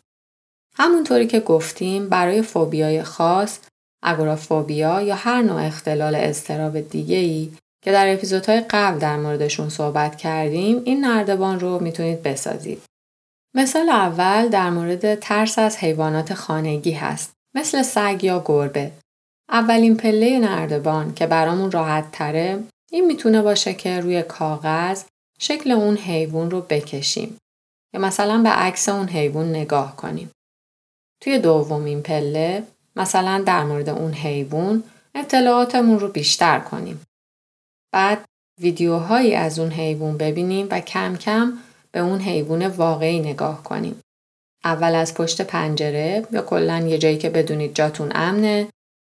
همونطوری 0.74 1.26
که 1.26 1.40
گفتیم 1.40 2.08
برای 2.08 2.42
فوبیای 2.42 3.02
خاص، 3.02 3.58
اگورافوبیا 4.02 5.02
یا 5.02 5.14
هر 5.14 5.42
نوع 5.42 5.66
اختلال 5.66 6.14
استراب 6.14 6.80
دیگه 6.80 7.16
ای 7.16 7.50
که 7.88 7.92
در 7.92 8.12
اپیزودهای 8.12 8.60
قبل 8.60 8.98
در 8.98 9.16
موردشون 9.16 9.68
صحبت 9.68 10.16
کردیم 10.16 10.82
این 10.84 11.04
نردبان 11.04 11.60
رو 11.60 11.78
می‌تونید 11.78 12.22
بسازید. 12.22 12.82
مثال 13.54 13.88
اول 13.88 14.48
در 14.48 14.70
مورد 14.70 15.14
ترس 15.14 15.58
از 15.58 15.76
حیوانات 15.76 16.34
خانگی 16.34 16.92
هست 16.92 17.32
مثل 17.54 17.82
سگ 17.82 18.24
یا 18.24 18.42
گربه 18.44 18.92
اولین 19.48 19.96
پله 19.96 20.38
نردبان 20.38 21.14
که 21.14 21.26
برامون 21.26 21.70
راحت 21.70 22.12
تره 22.12 22.62
این 22.90 23.06
می‌تونه 23.06 23.42
باشه 23.42 23.74
که 23.74 24.00
روی 24.00 24.22
کاغذ 24.22 25.04
شکل 25.38 25.70
اون 25.70 25.96
حیوان 25.96 26.50
رو 26.50 26.60
بکشیم 26.60 27.38
یا 27.94 28.00
مثلا 28.00 28.42
به 28.42 28.48
عکس 28.48 28.88
اون 28.88 29.08
حیوان 29.08 29.50
نگاه 29.50 29.96
کنیم. 29.96 30.30
توی 31.22 31.38
دومین 31.38 32.02
پله 32.02 32.62
مثلا 32.96 33.42
در 33.46 33.64
مورد 33.64 33.88
اون 33.88 34.12
حیوان 34.12 34.84
اطلاعاتمون 35.14 35.98
رو 35.98 36.08
بیشتر 36.08 36.58
کنیم. 36.58 37.00
بعد 37.92 38.24
ویدیوهایی 38.60 39.34
از 39.34 39.58
اون 39.58 39.70
حیوان 39.70 40.18
ببینیم 40.18 40.66
و 40.70 40.80
کم 40.80 41.16
کم 41.16 41.52
به 41.92 42.00
اون 42.00 42.20
حیوان 42.20 42.66
واقعی 42.66 43.20
نگاه 43.20 43.62
کنیم. 43.62 44.00
اول 44.64 44.94
از 44.94 45.14
پشت 45.14 45.42
پنجره 45.42 46.26
یا 46.32 46.42
کلا 46.42 46.78
یه 46.78 46.98
جایی 46.98 47.18
که 47.18 47.30
بدونید 47.30 47.74
جاتون 47.74 48.12
امنه 48.14 48.68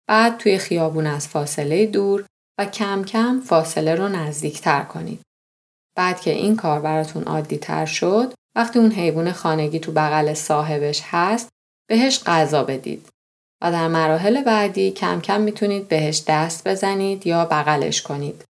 بعد 0.08 0.36
توی 0.36 0.58
خیابون 0.58 1.06
از 1.06 1.28
فاصله 1.28 1.86
دور 1.86 2.24
و 2.58 2.64
کم 2.64 3.04
کم 3.04 3.40
فاصله 3.40 3.94
رو 3.94 4.08
نزدیکتر 4.08 4.82
کنید. 4.82 5.20
بعد 5.96 6.20
که 6.20 6.30
این 6.30 6.56
کار 6.56 6.80
براتون 6.80 7.22
عادی 7.22 7.58
تر 7.58 7.86
شد 7.86 8.32
وقتی 8.56 8.78
اون 8.78 8.92
حیوان 8.92 9.32
خانگی 9.32 9.78
تو 9.78 9.92
بغل 9.92 10.34
صاحبش 10.34 11.02
هست 11.04 11.48
بهش 11.88 12.22
غذا 12.26 12.64
بدید 12.64 13.08
و 13.62 13.72
در 13.72 13.88
مراحل 13.88 14.42
بعدی 14.42 14.90
کم 14.90 15.20
کم 15.20 15.40
می‌تونید 15.40 15.88
بهش 15.88 16.22
دست 16.26 16.68
بزنید 16.68 17.26
یا 17.26 17.44
بغلش 17.44 18.02
کنید. 18.02 18.44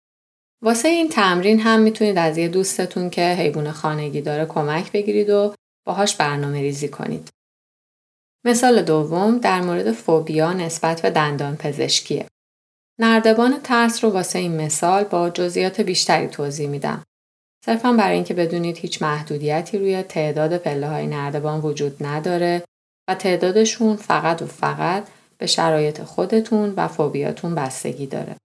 واسه 0.62 0.88
این 0.88 1.08
تمرین 1.08 1.60
هم 1.60 1.80
می‌تونید 1.80 2.18
از 2.18 2.38
یه 2.38 2.48
دوستتون 2.48 3.10
که 3.10 3.22
حیوان 3.22 3.72
خانگی 3.72 4.20
داره 4.20 4.46
کمک 4.46 4.92
بگیرید 4.92 5.30
و 5.30 5.54
باهاش 5.86 6.16
برنامه 6.16 6.60
ریزی 6.60 6.88
کنید. 6.88 7.28
مثال 8.44 8.82
دوم 8.82 9.38
در 9.38 9.60
مورد 9.60 9.92
فوبیا 9.92 10.52
نسبت 10.52 11.02
به 11.02 11.10
دندان 11.10 11.56
پزشکیه. 11.56 12.26
نردبان 13.00 13.60
ترس 13.60 14.04
رو 14.04 14.10
واسه 14.10 14.38
این 14.38 14.60
مثال 14.60 15.04
با 15.04 15.30
جزئیات 15.30 15.80
بیشتری 15.80 16.28
توضیح 16.28 16.68
میدم. 16.68 17.04
صرفا 17.64 17.92
برای 17.92 18.14
اینکه 18.14 18.34
بدونید 18.34 18.76
هیچ 18.76 19.02
محدودیتی 19.02 19.78
روی 19.78 20.02
تعداد 20.02 20.56
پله 20.56 20.88
های 20.88 21.06
نردبان 21.06 21.60
وجود 21.60 22.06
نداره 22.06 22.62
و 23.08 23.14
تعدادشون 23.14 23.96
فقط 23.96 24.42
و 24.42 24.46
فقط 24.46 25.08
به 25.38 25.46
شرایط 25.46 26.02
خودتون 26.02 26.74
و 26.76 26.88
فوبیاتون 26.88 27.54
بستگی 27.54 28.06
داره. 28.06 28.36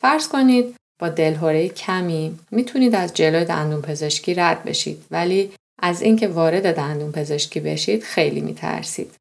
فرض 0.00 0.28
کنید 0.28 0.76
با 1.02 1.08
دلهوره 1.08 1.68
کمی 1.68 2.38
می‌تونید 2.50 2.94
از 2.94 3.14
جلوی 3.14 3.44
دندون 3.44 3.82
پزشکی 3.82 4.34
رد 4.34 4.64
بشید 4.64 5.04
ولی 5.10 5.52
از 5.78 6.02
اینکه 6.02 6.28
وارد 6.28 6.76
دندون 6.76 7.12
پزشکی 7.12 7.60
بشید 7.60 8.02
خیلی 8.02 8.40
میترسید. 8.40 9.14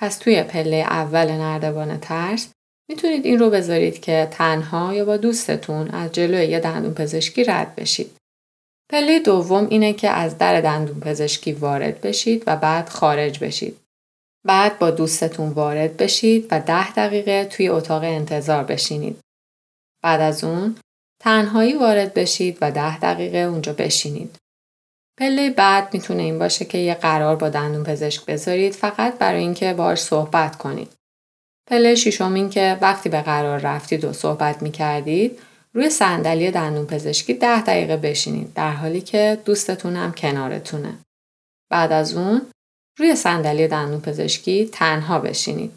پس 0.00 0.18
توی 0.18 0.42
پله 0.42 0.76
اول 0.76 1.32
نردبان 1.32 2.00
ترس 2.00 2.48
می‌تونید 2.88 3.24
این 3.24 3.38
رو 3.38 3.50
بذارید 3.50 4.00
که 4.00 4.28
تنها 4.30 4.94
یا 4.94 5.04
با 5.04 5.16
دوستتون 5.16 5.88
از 5.88 6.12
جلوی 6.12 6.46
یه 6.46 6.60
دندون 6.60 6.94
پزشکی 6.94 7.44
رد 7.44 7.74
بشید. 7.74 8.16
پله 8.90 9.18
دوم 9.18 9.66
اینه 9.70 9.92
که 9.92 10.10
از 10.10 10.38
در 10.38 10.60
دندون 10.60 11.00
پزشکی 11.00 11.52
وارد 11.52 12.00
بشید 12.00 12.42
و 12.46 12.56
بعد 12.56 12.88
خارج 12.88 13.44
بشید. 13.44 13.80
بعد 14.46 14.78
با 14.78 14.90
دوستتون 14.90 15.48
وارد 15.48 15.96
بشید 15.96 16.48
و 16.50 16.60
ده 16.60 16.92
دقیقه 16.92 17.44
توی 17.44 17.68
اتاق 17.68 18.02
انتظار 18.02 18.64
بشینید. 18.64 19.18
بعد 20.02 20.20
از 20.20 20.44
اون 20.44 20.76
تنهایی 21.24 21.74
وارد 21.74 22.14
بشید 22.14 22.58
و 22.60 22.70
ده 22.70 22.98
دقیقه 22.98 23.38
اونجا 23.38 23.72
بشینید. 23.72 24.36
پله 25.18 25.50
بعد 25.50 25.94
می‌تونه 25.94 26.22
این 26.22 26.38
باشه 26.38 26.64
که 26.64 26.78
یه 26.78 26.94
قرار 26.94 27.36
با 27.36 27.48
دندون 27.48 27.84
پزشک 27.84 28.26
بذارید 28.26 28.72
فقط 28.72 29.18
برای 29.18 29.40
اینکه 29.40 29.74
باهاش 29.74 29.98
صحبت 29.98 30.58
کنید. 30.58 30.92
پله 31.70 31.94
ششم 31.94 32.34
این 32.34 32.50
که 32.50 32.78
وقتی 32.80 33.08
به 33.08 33.20
قرار 33.20 33.58
رفتید 33.58 34.04
و 34.04 34.12
صحبت 34.12 34.62
می‌کردید 34.62 35.38
روی 35.72 35.90
صندلی 35.90 36.50
دندون 36.50 36.86
پزشکی 36.86 37.34
ده 37.34 37.62
دقیقه 37.62 37.96
بشینید 37.96 38.54
در 38.54 38.72
حالی 38.72 39.00
که 39.00 39.38
دوستتون 39.44 39.96
هم 39.96 40.12
کنارتونه. 40.12 40.98
بعد 41.70 41.92
از 41.92 42.16
اون 42.16 42.42
روی 42.98 43.16
صندلی 43.16 43.68
دندون 43.68 44.00
پزشکی 44.00 44.68
تنها 44.72 45.18
بشینید. 45.18 45.72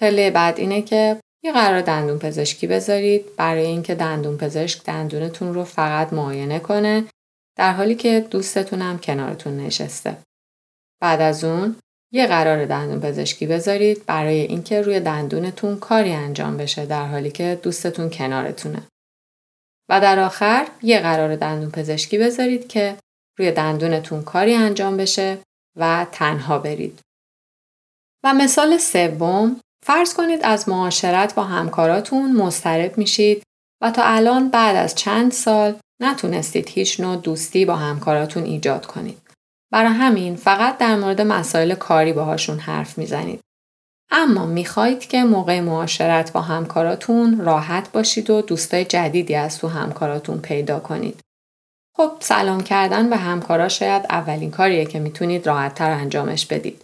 پله 0.00 0.30
بعد 0.30 0.58
اینه 0.58 0.82
که 0.82 1.20
یه 1.44 1.52
قرار 1.52 1.80
دندون 1.80 2.18
پزشکی 2.18 2.66
بذارید 2.66 3.36
برای 3.36 3.66
اینکه 3.66 3.94
دندون 3.94 4.36
پزشک 4.36 4.84
دندونتون 4.84 5.54
رو 5.54 5.64
فقط 5.64 6.12
معاینه 6.12 6.58
کنه 6.58 7.04
در 7.56 7.72
حالی 7.72 7.94
که 7.94 8.26
دوستتون 8.30 8.98
کنارتون 8.98 9.56
نشسته. 9.56 10.16
بعد 11.00 11.20
از 11.20 11.44
اون 11.44 11.76
یه 12.12 12.26
قرار 12.26 12.66
دندون 12.66 13.00
پزشکی 13.00 13.46
بذارید 13.46 14.06
برای 14.06 14.40
اینکه 14.40 14.82
روی 14.82 15.00
دندونتون 15.00 15.78
کاری 15.78 16.12
انجام 16.12 16.56
بشه 16.56 16.86
در 16.86 17.06
حالی 17.06 17.30
که 17.30 17.60
دوستتون 17.62 18.10
کنارتونه. 18.10 18.82
و 19.88 20.00
در 20.00 20.18
آخر 20.18 20.68
یه 20.82 21.00
قرار 21.00 21.36
دندون 21.36 21.70
پزشکی 21.70 22.18
بذارید 22.18 22.68
که 22.68 22.96
روی 23.38 23.52
دندونتون 23.52 24.22
کاری 24.22 24.54
انجام 24.54 24.96
بشه 24.96 25.38
و 25.76 26.06
تنها 26.12 26.58
برید. 26.58 27.00
و 28.24 28.34
مثال 28.34 28.78
سوم 28.78 29.60
فرض 29.86 30.14
کنید 30.14 30.40
از 30.42 30.68
معاشرت 30.68 31.34
با 31.34 31.44
همکاراتون 31.44 32.36
مضطرب 32.36 32.98
میشید 32.98 33.42
و 33.82 33.90
تا 33.90 34.02
الان 34.04 34.48
بعد 34.48 34.76
از 34.76 34.94
چند 34.94 35.32
سال 35.32 35.74
نتونستید 36.02 36.68
هیچ 36.68 37.00
نوع 37.00 37.16
دوستی 37.16 37.64
با 37.64 37.76
همکاراتون 37.76 38.42
ایجاد 38.44 38.86
کنید. 38.86 39.18
برای 39.72 39.92
همین 39.92 40.36
فقط 40.36 40.78
در 40.78 40.96
مورد 40.96 41.20
مسائل 41.20 41.74
کاری 41.74 42.12
باهاشون 42.12 42.58
حرف 42.58 42.98
می‌زنید. 42.98 43.40
اما 44.10 44.46
می‌خواهید 44.46 45.00
که 45.00 45.24
موقع 45.24 45.60
معاشرت 45.60 46.32
با 46.32 46.40
همکاراتون 46.40 47.40
راحت 47.40 47.92
باشید 47.92 48.30
و 48.30 48.42
دوستای 48.42 48.84
جدیدی 48.84 49.34
از 49.34 49.58
تو 49.58 49.68
همکاراتون 49.68 50.38
پیدا 50.38 50.80
کنید. 50.80 51.20
خب 51.96 52.12
سلام 52.20 52.60
کردن 52.60 53.10
به 53.10 53.16
همکارا 53.16 53.68
شاید 53.68 54.06
اولین 54.10 54.50
کاریه 54.50 54.84
که 54.84 54.98
می‌تونید 54.98 55.46
راحتتر 55.46 55.90
انجامش 55.90 56.46
بدید. 56.46 56.82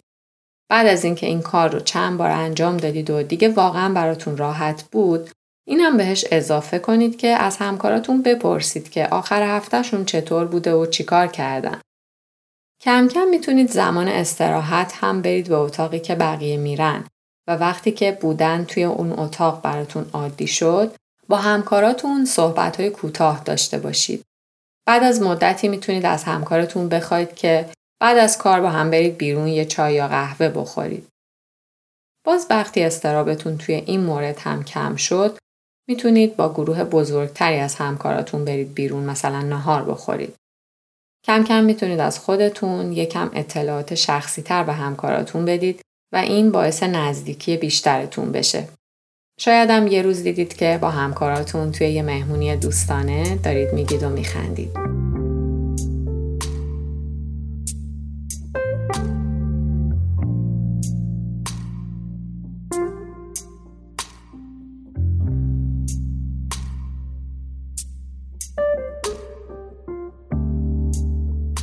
بعد 0.68 0.86
از 0.86 1.04
اینکه 1.04 1.26
این 1.26 1.42
کار 1.42 1.70
رو 1.70 1.80
چند 1.80 2.18
بار 2.18 2.30
انجام 2.30 2.76
دادید 2.76 3.10
و 3.10 3.22
دیگه 3.22 3.48
واقعا 3.48 3.94
براتون 3.94 4.36
راحت 4.36 4.82
بود 4.82 5.30
اینم 5.66 5.96
بهش 5.96 6.24
اضافه 6.30 6.78
کنید 6.78 7.18
که 7.18 7.28
از 7.28 7.56
همکاراتون 7.56 8.22
بپرسید 8.22 8.90
که 8.90 9.06
آخر 9.06 9.42
هفتهشون 9.42 10.04
چطور 10.04 10.44
بوده 10.44 10.72
و 10.74 10.86
چیکار 10.86 11.26
کردن. 11.26 11.80
کم 12.80 13.08
کم 13.08 13.28
می‌تونید 13.28 13.70
زمان 13.70 14.08
استراحت 14.08 14.92
هم 15.00 15.22
برید 15.22 15.48
به 15.48 15.54
اتاقی 15.54 16.00
که 16.00 16.14
بقیه 16.14 16.56
میرن 16.56 17.04
و 17.48 17.56
وقتی 17.56 17.92
که 17.92 18.18
بودن 18.20 18.64
توی 18.64 18.84
اون 18.84 19.12
اتاق 19.18 19.62
براتون 19.62 20.06
عادی 20.12 20.46
شد 20.46 20.94
با 21.28 21.36
همکاراتون 21.36 22.24
صحبت 22.24 22.88
کوتاه 22.88 23.44
داشته 23.44 23.78
باشید. 23.78 24.24
بعد 24.86 25.02
از 25.02 25.22
مدتی 25.22 25.68
می‌تونید 25.68 26.06
از 26.06 26.24
همکارتون 26.24 26.88
بخواید 26.88 27.34
که 27.34 27.66
بعد 28.00 28.18
از 28.18 28.38
کار 28.38 28.60
با 28.60 28.70
هم 28.70 28.90
برید 28.90 29.18
بیرون 29.18 29.48
یه 29.48 29.64
چای 29.64 29.94
یا 29.94 30.08
قهوه 30.08 30.48
بخورید. 30.48 31.08
باز 32.26 32.46
وقتی 32.50 32.82
استرابتون 32.82 33.58
توی 33.58 33.74
این 33.74 34.00
مورد 34.00 34.38
هم 34.38 34.64
کم 34.64 34.96
شد 34.96 35.38
می‌تونید 35.88 36.36
با 36.36 36.52
گروه 36.52 36.84
بزرگتری 36.84 37.56
از 37.56 37.74
همکاراتون 37.74 38.44
برید 38.44 38.74
بیرون 38.74 39.04
مثلا 39.04 39.42
نهار 39.42 39.82
بخورید. 39.84 40.34
کم 41.26 41.44
کم 41.44 41.64
می‌تونید 41.64 42.00
از 42.00 42.18
خودتون 42.18 42.92
یکم 42.92 43.30
اطلاعات 43.34 43.94
شخصی 43.94 44.42
تر 44.42 44.64
به 44.64 44.72
همکاراتون 44.72 45.44
بدید 45.44 45.80
و 46.12 46.16
این 46.16 46.50
باعث 46.50 46.82
نزدیکی 46.82 47.56
بیشترتون 47.56 48.32
بشه. 48.32 48.68
شاید 49.40 49.70
هم 49.70 49.86
یه 49.86 50.02
روز 50.02 50.22
دیدید 50.22 50.56
که 50.56 50.78
با 50.82 50.90
همکاراتون 50.90 51.72
توی 51.72 51.88
یه 51.88 52.02
مهمونی 52.02 52.56
دوستانه 52.56 53.36
دارید 53.36 53.72
میگید 53.72 54.02
و 54.02 54.08
میخندید. 54.08 55.17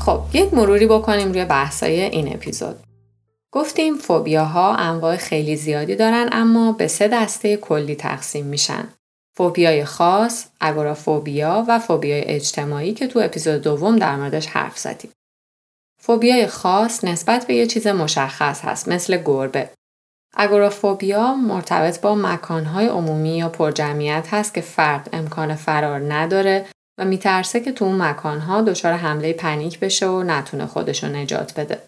خب 0.05 0.21
یک 0.33 0.53
مروری 0.53 0.87
بکنیم 0.87 1.31
روی 1.31 1.45
بحثای 1.45 2.01
این 2.01 2.33
اپیزود. 2.33 2.75
گفتیم 3.51 3.97
فوبیاها 3.97 4.75
انواع 4.75 5.15
خیلی 5.15 5.55
زیادی 5.55 5.95
دارن 5.95 6.29
اما 6.31 6.71
به 6.71 6.87
سه 6.87 7.07
دسته 7.07 7.57
کلی 7.57 7.95
تقسیم 7.95 8.45
میشن. 8.45 8.87
فوبیای 9.37 9.85
خاص، 9.85 10.45
اگورافوبیا 10.61 11.65
و 11.67 11.79
فوبیای 11.79 12.21
اجتماعی 12.21 12.93
که 12.93 13.07
تو 13.07 13.19
اپیزود 13.19 13.61
دوم 13.61 13.95
در 13.95 14.15
موردش 14.15 14.47
حرف 14.47 14.77
زدیم. 14.77 15.11
فوبیای 16.01 16.47
خاص 16.47 17.03
نسبت 17.03 17.47
به 17.47 17.53
یه 17.53 17.67
چیز 17.67 17.87
مشخص 17.87 18.61
هست 18.61 18.87
مثل 18.87 19.17
گربه. 19.17 19.69
اگورافوبیا 20.33 21.35
مرتبط 21.35 22.01
با 22.01 22.15
مکانهای 22.15 22.87
عمومی 22.87 23.37
یا 23.37 23.49
پرجمعیت 23.49 24.27
هست 24.31 24.53
که 24.53 24.61
فرد 24.61 25.09
امکان 25.13 25.55
فرار 25.55 26.13
نداره 26.13 26.65
و 26.97 27.05
میترسه 27.05 27.59
که 27.59 27.71
تو 27.71 27.85
اون 27.85 28.01
مکانها 28.01 28.61
دچار 28.61 28.93
حمله 28.93 29.33
پنیک 29.33 29.79
بشه 29.79 30.07
و 30.07 30.23
نتونه 30.23 30.65
خودشو 30.65 31.07
نجات 31.07 31.59
بده. 31.59 31.81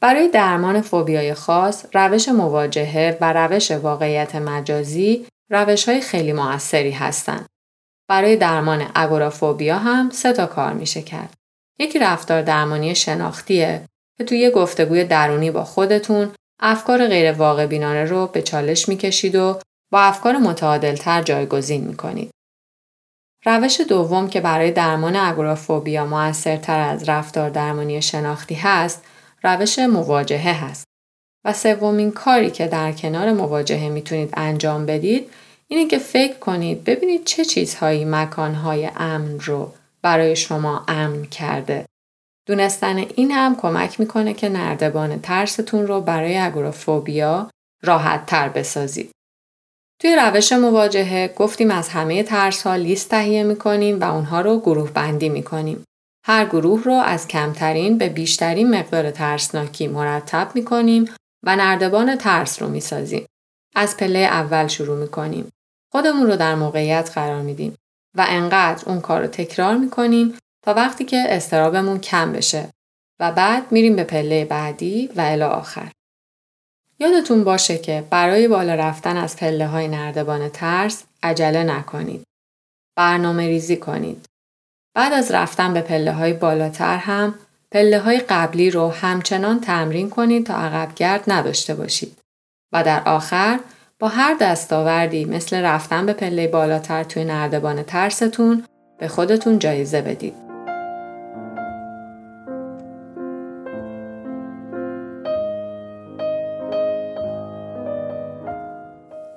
برای 0.00 0.28
درمان 0.28 0.80
فوبیای 0.80 1.34
خاص، 1.34 1.86
روش 1.94 2.28
مواجهه 2.28 3.18
و 3.20 3.32
روش 3.32 3.70
واقعیت 3.70 4.34
مجازی 4.34 5.26
روش 5.50 5.88
های 5.88 6.00
خیلی 6.00 6.32
موثری 6.32 6.90
هستند. 6.90 7.46
برای 8.08 8.36
درمان 8.36 8.90
اگورافوبیا 8.94 9.78
هم 9.78 10.10
سه 10.10 10.32
تا 10.32 10.46
کار 10.46 10.72
میشه 10.72 11.02
کرد. 11.02 11.34
یکی 11.78 11.98
رفتار 11.98 12.42
درمانی 12.42 12.94
شناختیه 12.94 13.84
که 14.18 14.24
توی 14.24 14.50
گفتگوی 14.50 15.04
درونی 15.04 15.50
با 15.50 15.64
خودتون 15.64 16.30
افکار 16.60 17.06
غیر 17.06 17.32
واقع 17.32 17.66
بینانه 17.66 18.04
رو 18.04 18.26
به 18.26 18.42
چالش 18.42 18.88
می‌کشید 18.88 19.34
و 19.34 19.60
با 19.92 20.00
افکار 20.00 20.36
متعادلتر 20.36 21.22
جایگزین 21.22 21.84
می‌کنید. 21.84 22.30
روش 23.44 23.80
دوم 23.80 24.28
که 24.28 24.40
برای 24.40 24.70
درمان 24.70 25.16
اگورافوبیا 25.16 26.06
موثرتر 26.06 26.80
از 26.80 27.08
رفتار 27.08 27.50
درمانی 27.50 28.02
شناختی 28.02 28.54
هست، 28.54 29.04
روش 29.42 29.78
مواجهه 29.78 30.64
هست. 30.64 30.84
و 31.44 31.52
سومین 31.52 32.10
کاری 32.10 32.50
که 32.50 32.66
در 32.66 32.92
کنار 32.92 33.32
مواجهه 33.32 33.88
می‌تونید 33.88 34.30
انجام 34.36 34.86
بدید 34.86 35.30
اینه 35.68 35.86
که 35.86 35.98
فکر 35.98 36.38
کنید 36.38 36.84
ببینید 36.84 37.24
چه 37.24 37.44
چیزهایی 37.44 38.04
مکانهای 38.04 38.90
امن 38.96 39.40
رو 39.40 39.72
برای 40.02 40.36
شما 40.36 40.84
امن 40.88 41.24
کرده. 41.24 41.84
دونستن 42.46 42.96
این 42.96 43.30
هم 43.30 43.56
کمک 43.56 44.00
می‌کنه 44.00 44.34
که 44.34 44.48
نردبان 44.48 45.20
ترستون 45.20 45.86
رو 45.86 46.00
برای 46.00 46.38
اگورافوبیا 46.38 47.50
راحت 47.82 48.26
تر 48.26 48.48
بسازید. 48.48 49.10
توی 50.00 50.16
روش 50.16 50.52
مواجهه 50.52 51.34
گفتیم 51.36 51.70
از 51.70 51.88
همه 51.88 52.22
ترس 52.22 52.62
ها 52.62 52.76
لیست 52.76 53.10
تهیه 53.10 53.42
می‌کنیم 53.42 54.00
و 54.00 54.14
اونها 54.14 54.40
رو 54.40 54.60
گروه 54.60 54.90
بندی 54.90 55.28
می‌کنیم. 55.28 55.84
هر 56.26 56.44
گروه 56.44 56.82
رو 56.84 56.92
از 56.92 57.28
کمترین 57.28 57.98
به 57.98 58.08
بیشترین 58.08 58.74
مقدار 58.74 59.10
ترسناکی 59.10 59.88
مرتب 59.88 60.50
می‌کنیم 60.54 61.04
و 61.46 61.56
نردبان 61.56 62.16
ترس 62.16 62.62
رو 62.62 62.68
می‌سازیم. 62.68 63.26
از 63.76 63.96
پله 63.96 64.18
اول 64.18 64.66
شروع 64.66 64.98
می‌کنیم. 64.98 65.48
خودمون 65.92 66.26
رو 66.26 66.36
در 66.36 66.54
موقعیت 66.54 67.10
قرار 67.14 67.42
میدیم 67.42 67.76
و 68.16 68.26
انقدر 68.28 68.88
اون 68.88 69.00
کار 69.00 69.20
رو 69.20 69.26
تکرار 69.26 69.76
می‌کنیم 69.76 70.38
تا 70.64 70.74
وقتی 70.74 71.04
که 71.04 71.24
استرابمون 71.28 72.00
کم 72.00 72.32
بشه 72.32 72.68
و 73.20 73.32
بعد 73.32 73.72
میریم 73.72 73.96
به 73.96 74.04
پله 74.04 74.44
بعدی 74.44 75.10
و 75.16 75.20
الی 75.20 75.42
آخر. 75.42 75.90
یادتون 77.00 77.44
باشه 77.44 77.78
که 77.78 78.04
برای 78.10 78.48
بالا 78.48 78.74
رفتن 78.74 79.16
از 79.16 79.36
پله 79.36 79.66
های 79.66 79.88
نردبان 79.88 80.48
ترس 80.48 81.04
عجله 81.22 81.64
نکنید. 81.64 82.22
برنامه 82.96 83.46
ریزی 83.46 83.76
کنید. 83.76 84.26
بعد 84.94 85.12
از 85.12 85.30
رفتن 85.30 85.74
به 85.74 85.80
پله 85.80 86.12
های 86.12 86.32
بالاتر 86.32 86.96
هم 86.96 87.34
پله 87.72 87.98
های 87.98 88.18
قبلی 88.18 88.70
رو 88.70 88.88
همچنان 88.88 89.60
تمرین 89.60 90.10
کنید 90.10 90.46
تا 90.46 90.54
عقبگرد 90.54 91.24
نداشته 91.26 91.74
باشید. 91.74 92.18
و 92.72 92.84
در 92.84 93.02
آخر 93.06 93.60
با 93.98 94.08
هر 94.08 94.36
دستاوردی 94.40 95.24
مثل 95.24 95.56
رفتن 95.56 96.06
به 96.06 96.12
پله 96.12 96.48
بالاتر 96.48 97.04
توی 97.04 97.24
نردبان 97.24 97.82
ترستون 97.82 98.64
به 98.98 99.08
خودتون 99.08 99.58
جایزه 99.58 100.02
بدید. 100.02 100.49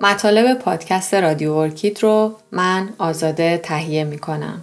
مطالب 0.04 0.58
پادکست 0.58 1.14
رادیو 1.14 1.52
ارکید 1.52 2.02
رو 2.02 2.34
من 2.52 2.88
آزاده 2.98 3.58
تهیه 3.58 4.04
می 4.04 4.18
کنم. 4.18 4.62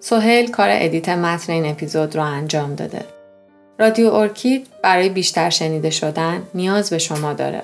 سهیل 0.00 0.50
کار 0.50 0.68
edit 0.72 1.08
متن 1.08 1.52
این 1.52 1.66
اپیزود 1.66 2.16
رو 2.16 2.22
انجام 2.22 2.74
داده. 2.74 3.04
رادیو 3.78 4.12
ارکید 4.12 4.66
برای 4.82 5.08
بیشتر 5.08 5.50
شنیده 5.50 5.90
شدن 5.90 6.42
نیاز 6.54 6.90
به 6.90 6.98
شما 6.98 7.32
داره. 7.32 7.62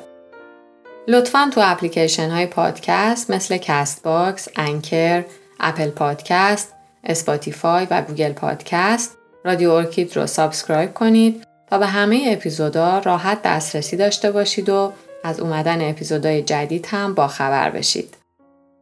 لطفا 1.08 1.50
تو 1.54 1.60
اپلیکیشن 1.64 2.30
های 2.30 2.46
پادکست 2.46 3.30
مثل 3.30 3.56
Castbox، 3.56 4.48
Anchor، 4.56 5.24
Apple 5.60 5.90
Podcast، 5.90 6.72
Spotify 7.04 7.86
و 7.90 8.02
Google 8.02 8.32
Podcast 8.32 9.16
رادیو 9.44 9.70
ارکید 9.70 10.16
رو 10.16 10.26
subscribe 10.26 10.94
کنید 10.94 11.44
تا 11.70 11.78
به 11.78 11.86
همه 11.86 12.24
اپیزودا 12.26 12.98
راحت 12.98 13.42
دسترسی 13.42 13.96
داشته 13.96 14.30
باشید 14.30 14.68
و 14.68 14.92
از 15.26 15.40
اومدن 15.40 15.90
اپیزودهای 15.90 16.42
جدید 16.42 16.86
هم 16.90 17.14
با 17.14 17.28
خبر 17.28 17.70
بشید. 17.70 18.16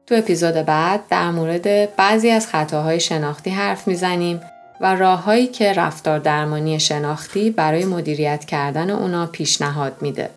تو 0.06 0.14
اپیزود 0.14 0.54
بعد 0.54 1.00
در 1.10 1.30
مورد 1.30 1.96
بعضی 1.96 2.30
از 2.30 2.46
خطاهای 2.46 3.00
شناختی 3.00 3.50
حرف 3.50 3.88
می‌زنیم 3.88 4.40
و 4.80 4.94
راههایی 4.94 5.46
که 5.46 5.72
رفتار 5.72 6.18
درمانی 6.18 6.80
شناختی 6.80 7.50
برای 7.50 7.84
مدیریت 7.84 8.44
کردن 8.44 8.90
اونا 8.90 9.26
پیشنهاد 9.26 9.96
میده. 10.00 10.30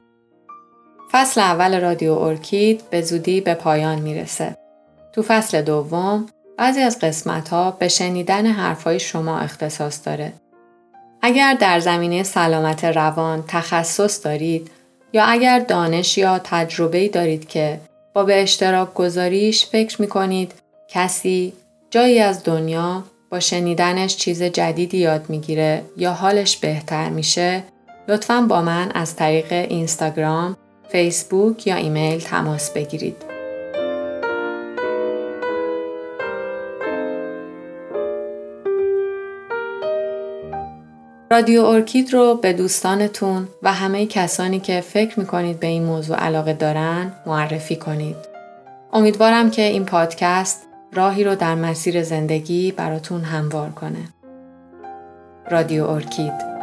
فصل 1.11 1.41
اول 1.41 1.81
رادیو 1.81 2.11
اورکید 2.11 2.89
به 2.89 3.01
زودی 3.01 3.41
به 3.41 3.53
پایان 3.53 3.99
می‌رسه. 3.99 4.57
تو 5.13 5.21
فصل 5.21 5.61
دوم 5.61 6.25
بعضی 6.57 6.81
از 6.81 6.99
قسمت 6.99 7.49
ها 7.49 7.71
به 7.71 7.87
شنیدن 7.87 8.45
حرفهای 8.45 8.99
شما 8.99 9.39
اختصاص 9.39 10.05
داره. 10.05 10.33
اگر 11.21 11.53
در 11.53 11.79
زمینه 11.79 12.23
سلامت 12.23 12.85
روان 12.85 13.43
تخصص 13.47 14.25
دارید 14.25 14.71
یا 15.17 15.25
اگر 15.25 15.59
دانش 15.59 16.17
یا 16.17 16.39
تجربه 16.43 17.07
دارید 17.07 17.47
که 17.47 17.79
با 18.13 18.23
به 18.23 18.41
اشتراک 18.41 18.93
گذاریش 18.93 19.65
فکر 19.65 20.01
می 20.01 20.07
کنید 20.07 20.53
کسی 20.87 21.53
جایی 21.91 22.19
از 22.19 22.43
دنیا 22.43 23.03
با 23.29 23.39
شنیدنش 23.39 24.15
چیز 24.15 24.43
جدیدی 24.43 24.97
یاد 24.97 25.29
می‌گیره 25.29 25.83
یا 25.97 26.13
حالش 26.13 26.57
بهتر 26.57 27.09
میشه 27.09 27.63
لطفا 28.07 28.41
با 28.41 28.61
من 28.61 28.91
از 28.91 29.15
طریق 29.15 29.51
اینستاگرام، 29.51 30.57
فیسبوک 30.89 31.67
یا 31.67 31.75
ایمیل 31.75 32.19
تماس 32.19 32.71
بگیرید. 32.71 33.26
رادیو 41.31 41.65
ارکید 41.65 42.13
رو 42.13 42.35
به 42.35 42.53
دوستانتون 42.53 43.47
و 43.63 43.73
همه 43.73 44.05
کسانی 44.05 44.59
که 44.59 44.81
فکر 44.81 45.19
می‌کنید 45.19 45.59
به 45.59 45.67
این 45.67 45.83
موضوع 45.83 46.17
علاقه 46.17 46.53
دارن 46.53 47.11
معرفی 47.25 47.75
کنید. 47.75 48.15
امیدوارم 48.93 49.51
که 49.51 49.61
این 49.61 49.85
پادکست 49.85 50.65
راهی 50.93 51.23
رو 51.23 51.35
در 51.35 51.55
مسیر 51.55 52.03
زندگی 52.03 52.71
براتون 52.71 53.21
هموار 53.21 53.69
کنه. 53.69 54.09
رادیو 55.51 55.85
ارکید 55.85 56.56